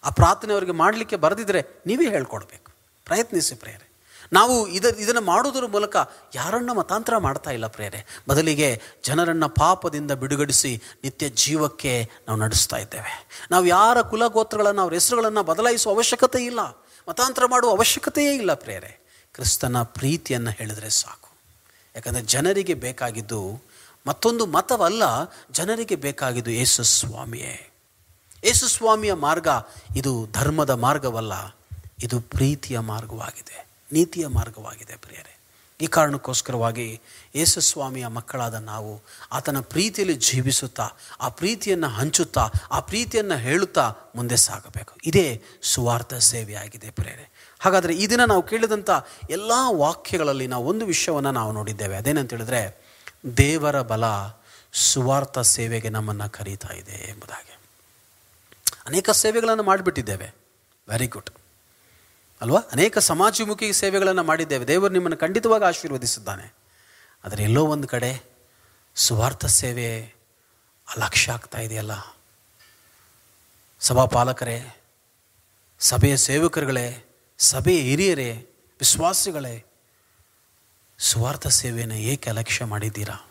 [0.05, 2.73] ಆ ಪ್ರಾರ್ಥನೆ ಅವರಿಗೆ ಮಾಡಲಿಕ್ಕೆ ಬರೆದಿದ್ರೆ ನೀವೇ ಹೇಳ್ಕೊಡ್ಬೇಕು.
[3.05, 3.90] ಪ್ರಯತ್ನಿಸಿ ಪ್ರೇರೆ
[4.33, 5.97] ನಾವು ಇದ, ಇದನ್ನು ಮಾಡೋದ್ರ ಮೂಲಕ
[6.35, 8.69] ಯಾರನ್ನ ಮತಾಂತರ ಮಾಡ್ತಾ ಇಲ್ಲ ಪ್ರೇರೆ ಬದಲಿಗೆ
[9.05, 13.15] ಜನರನ್ನು ಪಾಪದಿಂದ ಬಿಡುಗಡಿಸಿ ನಿತ್ಯ ಜೀವಕ್ಕೆ ನಾವು ನಡೆಸ್ತಾ ಇದ್ದೇವೆ.
[13.51, 16.61] ನಾವು ಯಾರ ಕುಲಗೋತ್ರಗಳನ್ನು, ಅವ್ರ ಹೆಸರುಗಳನ್ನು ಬದಲಾಯಿಸುವ ಅವಶ್ಯಕತೆ ಇಲ್ಲ.
[17.09, 18.93] ಮತಾಂತರ ಮಾಡುವ ಅವಶ್ಯಕತೆಯೇ ಇಲ್ಲ ಪ್ರೇರೆ
[19.35, 21.31] ಕ್ರಿಸ್ತನ ಪ್ರೀತಿಯನ್ನು ಹೇಳಿದರೆ ಸಾಕು.
[21.95, 23.41] ಯಾಕಂದರೆ ಜನರಿಗೆ ಬೇಕಾಗಿದ್ದು
[24.07, 25.03] ಮತ್ತೊಂದು ಮತವಲ್ಲ,
[25.51, 27.71] ಜನರಿಗೆ ಬೇಕಾಗಿದ್ದು ಯೇಸು ಸ್ವಾಮಿಯೇ.
[28.45, 29.49] ಯೇಸು ಸ್ವಾಮಿಯ ಮಾರ್ಗ
[29.97, 31.35] ಇದು ಧರ್ಮದ ಮಾರ್ಗವಲ್ಲ,
[32.03, 33.70] ಇದು ಪ್ರೀತಿಯ ಮಾರ್ಗವಾಗಿದೆ.
[33.93, 35.37] ನೀತಿಯ ಮಾರ್ಗವಾಗಿದೆ ಪ್ರಿಯರೇ.
[35.81, 37.01] ಈ ಕಾರಣಕ್ಕೋಸ್ಕರವಾಗಿ
[37.35, 44.97] ಯೇಸು ಸ್ವಾಮಿಯ ಮಕ್ಕಳಾದ ನಾವು ಆತನ ಪ್ರೀತಿಯಲ್ಲಿ ಜೀವಿಸುತ್ತಾ, ಆ ಪ್ರೀತಿಯನ್ನು ಹಂಚುತ್ತಾ, ಆ ಪ್ರೀತಿಯನ್ನು ಹೇಳುತ್ತಾ ಮುಂದೆ ಸಾಗಬೇಕು.
[45.05, 48.91] ಇದೇ ಸುವಾರ್ಥ ಸೇವೆಯಾಗಿದೆ ಪ್ರೇರೆ ಹಾಗಾದರೆ ಈ ದಿನ ನಾವು ಕೇಳಿದಂಥ
[49.31, 51.97] ಎಲ್ಲ ವಾಕ್ಯಗಳಲ್ಲಿ ನಾವು ಒಂದು ವಿಷಯವನ್ನು ನಾವು ನೋಡಿದ್ದೇವೆ.
[51.97, 52.91] ಅದೇನಂತೇಳಿದ್ರೆ
[53.37, 54.05] ದೇವರ ಬಲ
[54.73, 57.59] ಸುವಾರ್ಥ ಸೇವೆಗೆ ನಮ್ಮನ್ನು ಕರೀತಾ ಇದೆ ಎಂಬುದಾಗಿ.
[58.87, 60.35] ಅನೇಕ ಸೇವೆಗಳನ್ನು ಮಾಡಿಬಿಟ್ಟಿದ್ದೇವೆ.
[60.89, 61.31] ವೆರಿ ಗುಡ್
[62.41, 62.61] ಅಲ್ವಾ?
[62.73, 64.67] ಅನೇಕ ಸಮಾಜಮುಖಿ ಸೇವೆಗಳನ್ನು ಮಾಡಿದ್ದೇವೆ.
[64.67, 66.55] ದೇವರು ನಿಮ್ಮನ್ನು ಖಂಡಿತವಾಗಿ ಆಶೀರ್ವದಿಸಿದ್ದಾನೆ
[67.25, 68.23] ಆದರೆ ಎಲ್ಲೋ ಒಂದು ಕಡೆ
[68.97, 70.03] ಸುವಾರ್ಥ ಸೇವೆ
[70.97, 72.17] ಅಲಕ್ಷ್ಯ ಆಗ್ತಾ ಇದೆಯಲ್ಲ?
[73.81, 74.81] ಸಭಾಪಾಲಕರೇ,
[75.81, 77.05] ಸಭೆಯ ಸೇವಕರುಗಳೇ,
[77.39, 78.33] ಸಭೆಯ ಹಿರಿಯರೇ,
[78.79, 79.65] ವಿಶ್ವಾಸಿಗಳೇ,
[80.99, 83.31] ಸುವಾರ್ಥ ಸೇವೆಯನ್ನು ಏಕೆ ಅಲಕ್ಷ್ಯ ಮಾಡಿದ್ದೀರಾ?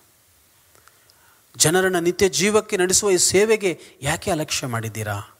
[1.57, 5.39] ಜನರನ್ನು ನಿತ್ಯ ಜೀವಕ್ಕೆ ನಡೆಸುವ ಈ ಸೇವೆಗೆ ಯಾಕೆ ಅಲಕ್ಷ್ಯ ಮಾಡಿದ್ದೀರಾ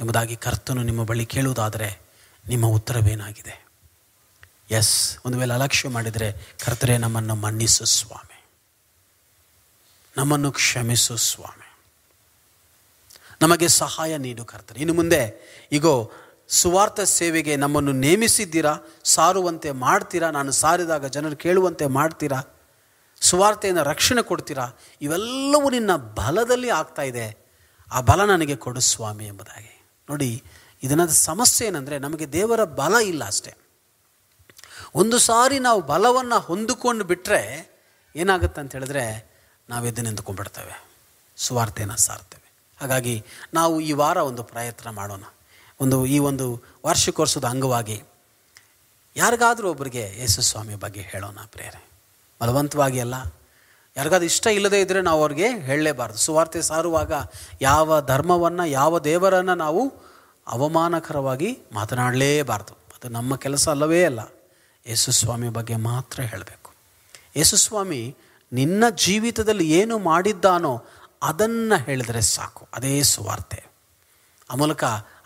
[0.00, 2.05] ಎಂಬುದಾಗಿ ಕರ್ತನು ನಿಮ್ಮ ಬಳಿ ಕೇಳುವುದಾದರೆ
[2.48, 3.66] ನಿಮ್ಮ ಉತ್ತರವೇನಾಗಿದೆ?
[4.70, 6.32] ಎಸ್ ಒಂದು ವೇಳೆ ಅಲಕ್ಷ್ಯ ಮಾಡಿದರೆ
[6.64, 8.44] ಕರ್ತರೆ ನಮ್ಮನ್ನು ಮನ್ನಿಸು ಸ್ವಾಮಿ.
[10.16, 11.78] ನಮ್ಮನ್ನು ಕ್ಷಮಿಸು ಸ್ವಾಮಿ.
[13.42, 15.40] ನಮಗೆ ಸಹಾಯ ನೀಡು ಕರ್ತರೆ ಇನ್ನು ಮುಂದೆ
[15.72, 16.12] ಈಗೋ
[16.48, 18.76] ಸುವಾರ್ಥ ಸೇವೆಗೆ ನಮ್ಮನ್ನು ನೇಮಿಸಿದ್ದೀರಾ?
[19.04, 20.30] ಸಾರುವಂತೆ ಮಾಡ್ತೀರಾ?
[20.30, 22.42] ನಾನು ಸಾರಿದಾಗ ಜನರು ಕೇಳುವಂತೆ ಮಾಡ್ತೀರಾ?
[23.20, 24.70] ಸುವಾರ್ತೆಯನ್ನು ರಕ್ಷಣೆ ಕೊಡ್ತೀರಾ?
[25.02, 27.46] ಇವೆಲ್ಲವೂ ನಿನ್ನ ಬಲದಲ್ಲಿ ಆಗ್ತಾ ಇದೆ.
[27.92, 29.84] ಆ ಬಲ ನನಗೆ ಕೊಡು ಸ್ವಾಮಿ ಎಂಬುದಾಗಿ.
[30.10, 30.44] ನೋಡಿ
[30.82, 33.54] ಇದನ್ನ ಸಮಸ್ಯೆ ಏನಂದರೆ ನಮಗೆ ದೇವರ ಬಲ ಇಲ್ಲ ಅಷ್ಟೇ.
[34.94, 37.76] ಒಂದು ಸಾರಿ ನಾವು ಬಲವನ್ನು ಹೊಂದಿಕೊಂಡು ಬಿಟ್ಟರೆ
[38.16, 39.36] ಏನಾಗುತ್ತೆ ಅಂತ ಹೇಳಿದ್ರೆ
[39.68, 40.84] ನಾವು ಎದ್ದು ನಿಂತ್ಕೊಂಡ್ಬಿಡ್ತೇವೆ.
[41.36, 42.52] ಸುವಾರ್ತೆಯನ್ನು ಸಾರ್ತೇವೆ.
[42.80, 45.24] ಹಾಗಾಗಿ ನಾವು ಈ ವಾರ ಒಂದು ಪ್ರಯತ್ನ ಮಾಡೋಣ.
[45.80, 48.02] ಒಂದು ಈ ಒಂದು ವಾರ್ಷಿಕೋತ್ಸವದ ಅಂಗವಾಗಿ
[49.16, 51.90] ಯಾರಿಗಾದರೂ ಒಬ್ಬರಿಗೆ ಯೇಸು ಸ್ವಾಮಿ ಬಗ್ಗೆ ಹೇಳೋಣ ಪ್ರೇರೆ.
[52.40, 53.14] ಬಲವಂತವಾಗಿ ಅಲ್ಲ.
[53.96, 56.18] ಯಾರಿಗಾದ್ರೂ ಇಷ್ಟ ಇಲ್ಲದೇ ಇದ್ದರೆ ನಾವು ಅವ್ರಿಗೆ ಹೇಳಲೇಬಾರ್ದು.
[56.18, 57.12] ಸುವಾರ್ತೆ ಸಾರುವಾಗ
[57.60, 60.05] ಯಾವ ಧರ್ಮವನ್ನು, ಯಾವ ದೇವರನ್ನು ನಾವು
[60.46, 62.74] ಅವಮಾನಕರವಾಗಿ ಮಾತನಾಡಲೇಬಾರ್ದು.
[62.74, 64.20] ಅದು ನಮ್ಮ ಕೆಲಸ ಅಲ್ಲವೇ ಅಲ್ಲ.
[64.86, 66.72] ಯೇಸುಸ್ವಾಮಿ ಬಗ್ಗೆ ಮಾತ್ರ ಹೇಳಬೇಕು.
[67.36, 68.16] ಯೇಸುಸ್ವಾಮಿ
[68.52, 70.84] ನಿನ್ನ ಜೀವಿತದಲ್ಲಿ ಏನು ಮಾಡಿದ್ದಾನೋ
[71.22, 72.68] ಅದನ್ನು ಹೇಳಿದರೆ ಸಾಕು.
[72.74, 73.64] ಅದೇ ಸುವಾರ್ತೆ.
[74.50, 74.84] ಆ ಮೂಲಕ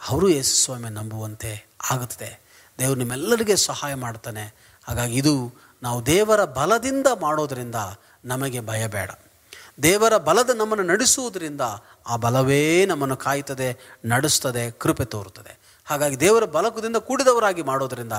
[0.09, 2.41] ಅವರು ಯೇಸುಸ್ವಾಮಿ ನಂಬುವಂತೆ ಆಗುತ್ತದೆ
[2.79, 4.55] ದೇವರು ನಿಮ್ಮೆಲ್ಲರಿಗೆ ಸಹಾಯ ಮಾಡ್ತಾನೆ
[4.85, 7.75] ಹಾಗಾಗಿ ಇದು ನಾವು ದೇವರ ಬಲದಿಂದ ಮಾಡೋದರಿಂದ
[8.25, 9.11] ನಮಗೆ ಭಯ ಬೇಡ.
[9.83, 11.61] ದೇವರ ಬಲದ ನಮ್ಮನ್ನು ನಡೆಸುವುದರಿಂದ
[12.07, 15.59] ಆ ಬಲವೇ ನಮ್ಮನ್ನು ಕಾಯ್ತದೆ ನಡೆಸ್ತದೆ, ಕೃಪೆ ತೋರುತ್ತದೆ.
[15.85, 18.13] ಹಾಗಾಗಿ ದೇವರ ಬಲಕದಿಂದ ಕೂಡಿದವರಾಗಿ ಮಾಡೋದರಿಂದ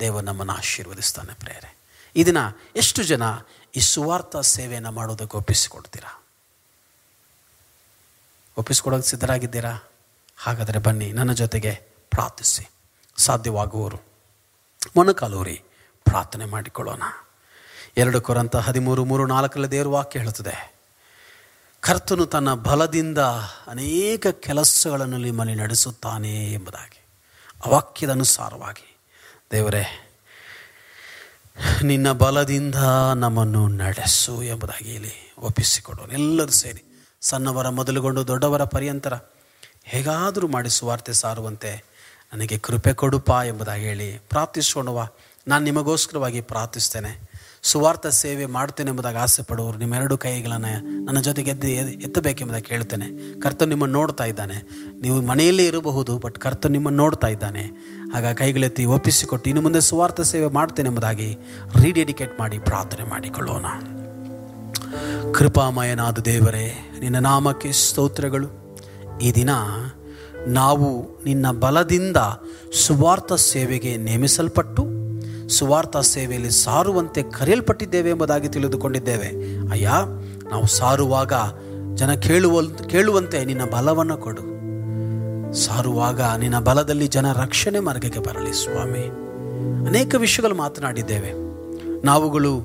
[0.00, 1.78] ದೇವರು ನಮ್ಮನ್ನು ಆಶೀರ್ವದಿಸ್ತಾನೆ ಪ್ರೇರೆ
[2.16, 3.22] ಇದನ್ನು ದಿನ ಎಷ್ಟು ಜನ
[3.76, 6.22] ಈ ಸುವಾರ್ಥ ಸೇವೆಯನ್ನು ಮಾಡೋದಕ್ಕೆ ಒಪ್ಪಿಸಿಕೊಡ್ತೀರಾ?
[8.56, 9.88] ಒಪ್ಪಿಸ್ಕೊಡೋಕೆ ಸಿದ್ಧರಾಗಿದ್ದೀರಾ?
[10.36, 11.74] ಹಾಗಾದರೆ ಬನ್ನಿ, ನನ್ನ ಜೊತೆಗೆ
[12.10, 12.68] ಪ್ರಾರ್ಥಿಸಿ.
[13.16, 13.98] ಸಾಧ್ಯವಾಗುವವರು
[14.96, 15.62] ಮೊಣಕಾಲೂರಿ
[16.04, 17.02] ಪ್ರಾರ್ಥನೆ ಮಾಡಿಕೊಳ್ಳೋಣ.
[17.96, 20.77] ಎರಡು ಕೊರಂತ ಹದಿಮೂರು ಮೂರು ನಾಲ್ಕರಲ್ಲಿ ದೇವರು ವಾಕ್ಯ ಹೇಳುತ್ತದೆ
[21.80, 23.18] ಕರ್ತನು ತನ್ನ ಬಲದಿಂದ
[23.66, 27.04] ಅನೇಕ ಕೆಲಸಗಳನ್ನು ನಿಮ್ಮಲ್ಲಿ ನಡೆಸುತ್ತಾನೆ ಎಂಬುದಾಗಿ
[27.66, 28.98] ಅವಾಕ್ಯದ ವಾಕ್ಯದ ಅನುಸಾರವಾಗಿ.
[29.52, 30.14] ದೇವರೇ,
[31.82, 32.74] ನಿನ್ನ ಬಲದಿಂದ
[33.14, 36.84] ನಮ್ಮನ್ನು ನಡೆಸು ಎಂಬುದಾಗಿ ಇಲ್ಲಿ ಒಪ್ಪಿಸಿಕೊಡೋನು ಎಲ್ಲರೂ ಸೇರಿ,
[37.20, 39.14] ಸಣ್ಣವರ ಮೊದಲುಗೊಂಡು ದೊಡ್ಡವರ ಪರ್ಯಂತರ
[39.84, 41.84] ಹೇಗಾದರೂ ಮಾಡಿ ಸುವಾರ್ತೆ ಸಾರುವಂತೆ
[42.32, 45.08] ನನಗೆ ಕೃಪೆ ಕೊಡುಪ ಎಂಬುದಾಗಿ ಹೇಳಿ ಪ್ರಾರ್ಥಿಸೋಣವ
[45.48, 47.27] ನಾನು ನಿಮಗೋಸ್ಕರವಾಗಿ ಪ್ರಾರ್ಥಿಸ್ತೇನೆ.
[47.68, 53.98] ಸುವಾರ್ಥ ಸೇವೆ ಮಾಡ್ತೇನೆ ಎಂಬುದಾಗಿ ಆಸೆ ಪಡುವವರು ನಿಮ್ಮೆರಡು ಕೈಗಳನ್ನು ನನ್ನ ಜೊತೆಗೆ ಎದ್ದು ಎತ್ತಬೇಕೆಂಬುದಾಗಿ ಕೇಳ್ತೇನೆ ಕರ್ತನು ನಿಮ್ಮನ್ನು
[53.98, 54.56] ನೋಡ್ತಾ ಇದ್ದಾನೆ.
[55.02, 57.64] ನೀವು ಮನೆಯಲ್ಲೇ ಇರಬಹುದು ಬಟ್ ಕರ್ತನು ನಿಮ್ಮನ್ನು ನೋಡ್ತಾ ಇದ್ದಾನೆ.
[58.14, 61.36] ಆಗ ಕೈಗಳೆತ್ತಿ ಒಪ್ಪಿಸಿಕೊಟ್ಟು ಇನ್ನು ಮುಂದೆ ಸುವಾರ್ಥ ಸೇವೆ ಮಾಡ್ತೇನೆ ಎಂಬುದಾಗಿ
[61.82, 63.66] ರೀಡೆಡಿಕೇಟ್ ಮಾಡಿ ಪ್ರಾರ್ಥನೆ ಮಾಡಿಕೊಳ್ಳೋಣ.
[65.32, 68.78] ಕೃಪಾಮಯನಾದ ದೇವರೇ, ನಿನ್ನ ನಾಮಕ್ಕೆ ಸ್ತೋತ್ರಗಳು.
[69.22, 69.50] ಈ ದಿನ
[70.46, 72.16] ನಾವು ನಿನ್ನ ಬಲದಿಂದ
[72.86, 74.97] ಸುವಾರ್ಥ ಸೇವೆಗೆ ನೇಮಿಸಲ್ಪಟ್ಟು
[75.48, 79.28] ಸುವಾರ್ಥ ಸೇವೆಯಲ್ಲಿ ಸಾರುವಂತೆ ಕರೆಯಲ್ಪಟ್ಟಿದ್ದೇವೆ ಎಂಬುದಾಗಿ ತಿಳಿದುಕೊಂಡಿದ್ದೇವೆ.
[79.70, 79.90] ಅಯ್ಯ,
[80.50, 81.32] ನಾವು ಸಾರುವಾಗ
[81.94, 84.42] ಜನ ಕೇಳುವ ಕೇಳುವಂತೆ ನಿನ್ನ ಬಲವನ್ನು ಕೊಡು.
[85.52, 89.28] ಸಾರುವಾಗ ನಿನ್ನ ಬಲದಲ್ಲಿ ಜನ ರಕ್ಷಣೆ ಮಾರ್ಗಕ್ಕೆ ಬರಲಿ ಸ್ವಾಮಿ.
[89.88, 91.32] ಅನೇಕ ವಿಷಯಗಳು ಮಾತನಾಡಿದ್ದೇವೆ.
[92.06, 92.60] ನಾವುಗಳು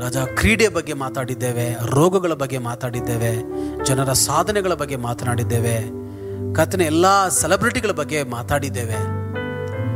[0.00, 3.42] ರಾಜ ಕ್ರೀಡೆ ಬಗ್ಗೆ ಮಾತಾಡಿದ್ದೇವೆ, ರೋಗಗಳ ಬಗ್ಗೆ ಮಾತಾಡಿದ್ದೇವೆ,
[3.84, 6.06] ಜನರ ಸಾಧನೆಗಳ ಬಗ್ಗೆ ಮಾತನಾಡಿದ್ದೇವೆ,
[6.54, 9.25] ಕರ್ತನೆ ಎಲ್ಲ ಸೆಲೆಬ್ರಿಟಿಗಳ ಬಗ್ಗೆ ಮಾತಾಡಿದ್ದೇವೆ.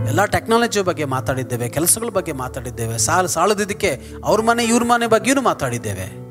[0.08, 6.30] ಎಲ್ಲ ಟೆಕ್ನಾಲಜಿ ಬಗ್ಗೆ ಮಾತಾಡಿದ್ದೇವೆ, ಕೆಲಸಗಳ ಬಗ್ಗೆ ಮಾತಾಡಿದ್ದೇವೆ, ಸಾಲ ಸಾಲದಿದ್ದಕ್ಕೆ ಅವ್ರ ಮನೆ, ಇವ್ರ ಮನೆ ಬಗ್ಗೆಯೂ ಮಾತಾಡಿದ್ದೇವೆ.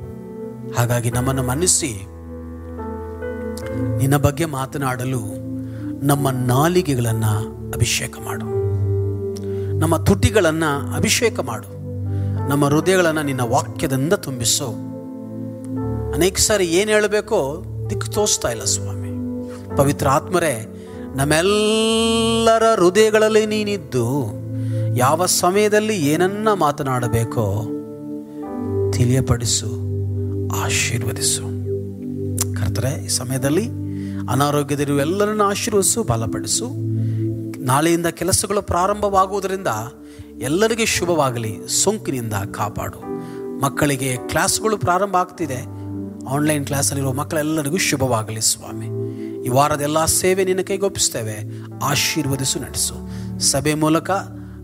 [0.73, 2.05] ಹಾಗಾಗಿ ನಮ್ಮನ್ನು ಮನ್ನಿಸಿ,
[3.97, 5.21] ನಿನ್ನ ಬಗ್ಗೆ ಮಾತನಾಡಲು
[6.05, 8.45] ನಮ್ಮ ನಾಲಿಗೆಗಳನ್ನು ಅಭಿಷೇಕ ಮಾಡು.
[9.79, 11.79] ನಮ್ಮ ತುಟಿಗಳನ್ನು ಅಭಿಷೇಕ ಮಾಡು.
[12.49, 14.67] ನಮ್ಮ ಹೃದಯಗಳನ್ನು ನಿನ್ನ ವಾಕ್ಯದಿಂದ ತುಂಬಿಸು.
[16.13, 19.09] ಅನೇಕ ಸಾರಿ ಏನು ಹೇಳಬೇಕೋ ದಿಕ್ಕು ತೋರಿಸ್ತಾ ಇಲ್ಲ ಸ್ವಾಮಿ.
[19.77, 20.78] ಪವಿತ್ರ ಆತ್ಮರೇ
[21.15, 24.31] ನಮ್ಮೆಲ್ಲರ ಹೃದಯಗಳಲ್ಲಿ ನೀನಿದ್ದು,
[24.97, 27.63] ಯಾವ ಸಮಯದಲ್ಲಿ ಏನನ್ನ ಮಾತನಾಡಬೇಕೋ
[28.93, 29.67] ತಿಳಿಯಪಡಿಸು,
[30.63, 31.41] ಆಶೀರ್ವದಿಸು.
[32.55, 33.69] ಕರ್ತರೆ, ಈ ಸಮಯದಲ್ಲಿ
[34.31, 36.65] ಅನಾರೋಗ್ಯದಿರುವ ಎಲ್ಲರನ್ನು ಆಶೀರ್ವದಿಸು, ಬಲಪಡಿಸು.
[37.63, 39.67] ನಾಳೆಯಿಂದ ಕೆಲಸಗಳು ಪ್ರಾರಂಭವಾಗುವುದರಿಂದ
[40.41, 42.99] ಎಲ್ಲರಿಗೆ ಶುಭವಾಗಲಿ, ಸೋಂಕಿನಿಂದ ಕಾಪಾಡು.
[43.61, 45.65] ಮಕ್ಕಳಿಗೆ ಕ್ಲಾಸ್ಗಳು ಪ್ರಾರಂಭ ಆಗ್ತಿದೆ.
[46.29, 48.98] ಆನ್ಲೈನ್ ಕ್ಲಾಸಲ್ಲಿರುವ ಮಕ್ಕಳೆಲ್ಲರಿಗೂ ಶುಭವಾಗಲಿ, ಸ್ವಾಮಿ.
[49.45, 51.37] ಈ ವಾರದ ಎಲ್ಲ ಸೇವೆ ನಿನ್ನ ಕೈಗೊಪ್ಪಿಸ್ತೇವೆ
[51.83, 52.93] ಆಶೀರ್ವದಿಸು, ನಡೆಸು.
[53.39, 54.11] ಸಭೆ ಮೂಲಕ,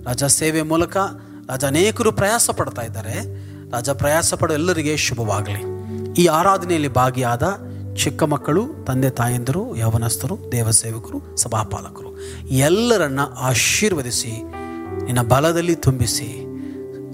[0.06, 0.98] ರಾಜ ಸೇವೆ ಮೂಲಕ
[1.50, 3.46] ರಾಜ ಅನೇಕರು ಪ್ರಯಾಸ ಪಡ್ತಾ ಇದ್ದಾರೆ.
[3.72, 5.76] ರಾಜ ಪ್ರಯಾಸ ಪಡೋ ಎಲ್ಲರಿಗೆ ಶುಭವಾಗಲಿ.
[6.22, 7.58] ಈ ಆರಾಧನೆಯಲ್ಲಿ ಭಾಗಿಯಾದ
[7.96, 14.32] ಚಿಕ್ಕ ಮಕ್ಕಳು, ತಂದೆ ತಾಯಂದಿರು, ಯೌವನಸ್ಥರು, ದೇವಸೇವಕರು, ಸಭಾಪಾಲಕರು, ಎಲ್ಲರನ್ನ ಆಶೀರ್ವದಿಸಿ,
[15.06, 16.46] ನಿನ್ನ ಬಲದಲ್ಲಿ ತುಂಬಿಸಿ,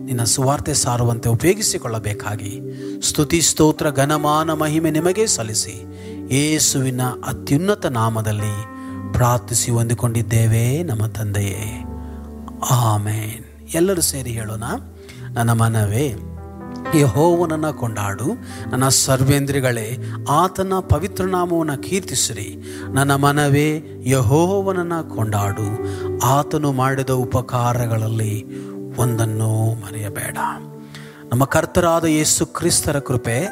[0.04, 2.62] ನಿನ್ನ ಸುವಾರ್ತೆ ಸಾರುವಂತೆ ಉಪಯೋಗಿಸಿಕೊಳ್ಳಬೇಕಾಗಿ
[3.02, 5.84] ಸ್ತುತಿ, ಸ್ತೋತ್ರ, ಘನಮಾನ, ಮಹಿಮೆ ನಿಮಗೆ ಸಲ್ಲಿಸಿ.
[6.32, 8.66] ಯೇಸುವಿನ ಅತ್ಯುನ್ನತ ನಾಮದಲ್ಲಿ
[9.14, 11.84] ಪ್ರಾರ್ಥಿಸಿ ಹೊಂದಿಕೊಂಡಿದ್ದೇವೆ ನಮ್ಮ ತಂದೆಯೇ.
[12.72, 13.70] ಆಮೇನ್.
[13.74, 14.64] ಎಲ್ಲರೂ ಸೇರಿ ಹೇಳೋಣ.
[15.34, 16.16] ನನ್ನ ಮನವೇ,
[16.96, 18.26] ಯಹೋವನನ್ನ ಕೊಂಡಾಡು.
[18.72, 19.98] ನನ್ನ ಸರ್ವೇಂದ್ರಿಗಳೇ,
[20.30, 22.58] ಆತನ ಪವಿತ್ರ ನಾಮವನ್ನು ಕೀರ್ತಿಸಿರಿ.
[22.94, 25.86] ನನ್ನ ಮನವೇ, ಯಹೋವನನ್ನು ಕೊಂಡಾಡು.
[26.20, 28.46] ಆತನು ಮಾಡಿದ ಉಪಕಾರಗಳಲ್ಲಿ
[28.98, 30.38] ಒಂದನ್ನು ಮರೆಯಬೇಡ.
[31.32, 33.48] ನಮ್ಮ ಕರ್ತರಾದ ಯೇಸು ಕ್ರಿಸ್ತರ ಕೃಪೆ,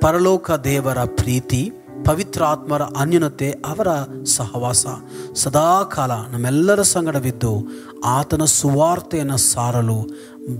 [0.00, 1.72] ಪರಲೋಕ ದೇವರ ಪ್ರೀತಿ
[2.04, 3.88] ಪವಿತ್ರ ಆತ್ಮರ ಅನ್ಯೂನತೆ ಅವರ
[4.24, 4.86] ಸಹವಾಸ.
[5.34, 7.66] ಸದಾಕಾಲ ನಮ್ಮೆಲ್ಲರ ಸಂಗಡವಿದ್ದು
[8.04, 10.06] ಆತನ ಸುವಾರ್ತೆಯನ್ನು ಸಾರಲು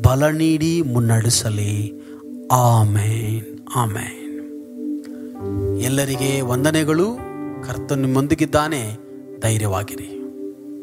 [0.03, 1.93] ಬಲ ನೀಡಿ ಮುನ್ನಡೆಸಲಿ.
[2.53, 3.59] ಆಮೇನ್.
[3.77, 4.21] ಆಮೇನ್.
[5.81, 7.07] ಎಲ್ಲರಿಗೆ ವಂದನೆಗಳು.
[7.67, 8.97] ಕರ್ತನ ನಿಮ್ಮೊಂದಿಗಿದ್ದಾನೆ.
[9.41, 10.20] ಧೈರ್ಯವಾಗಿರಿ.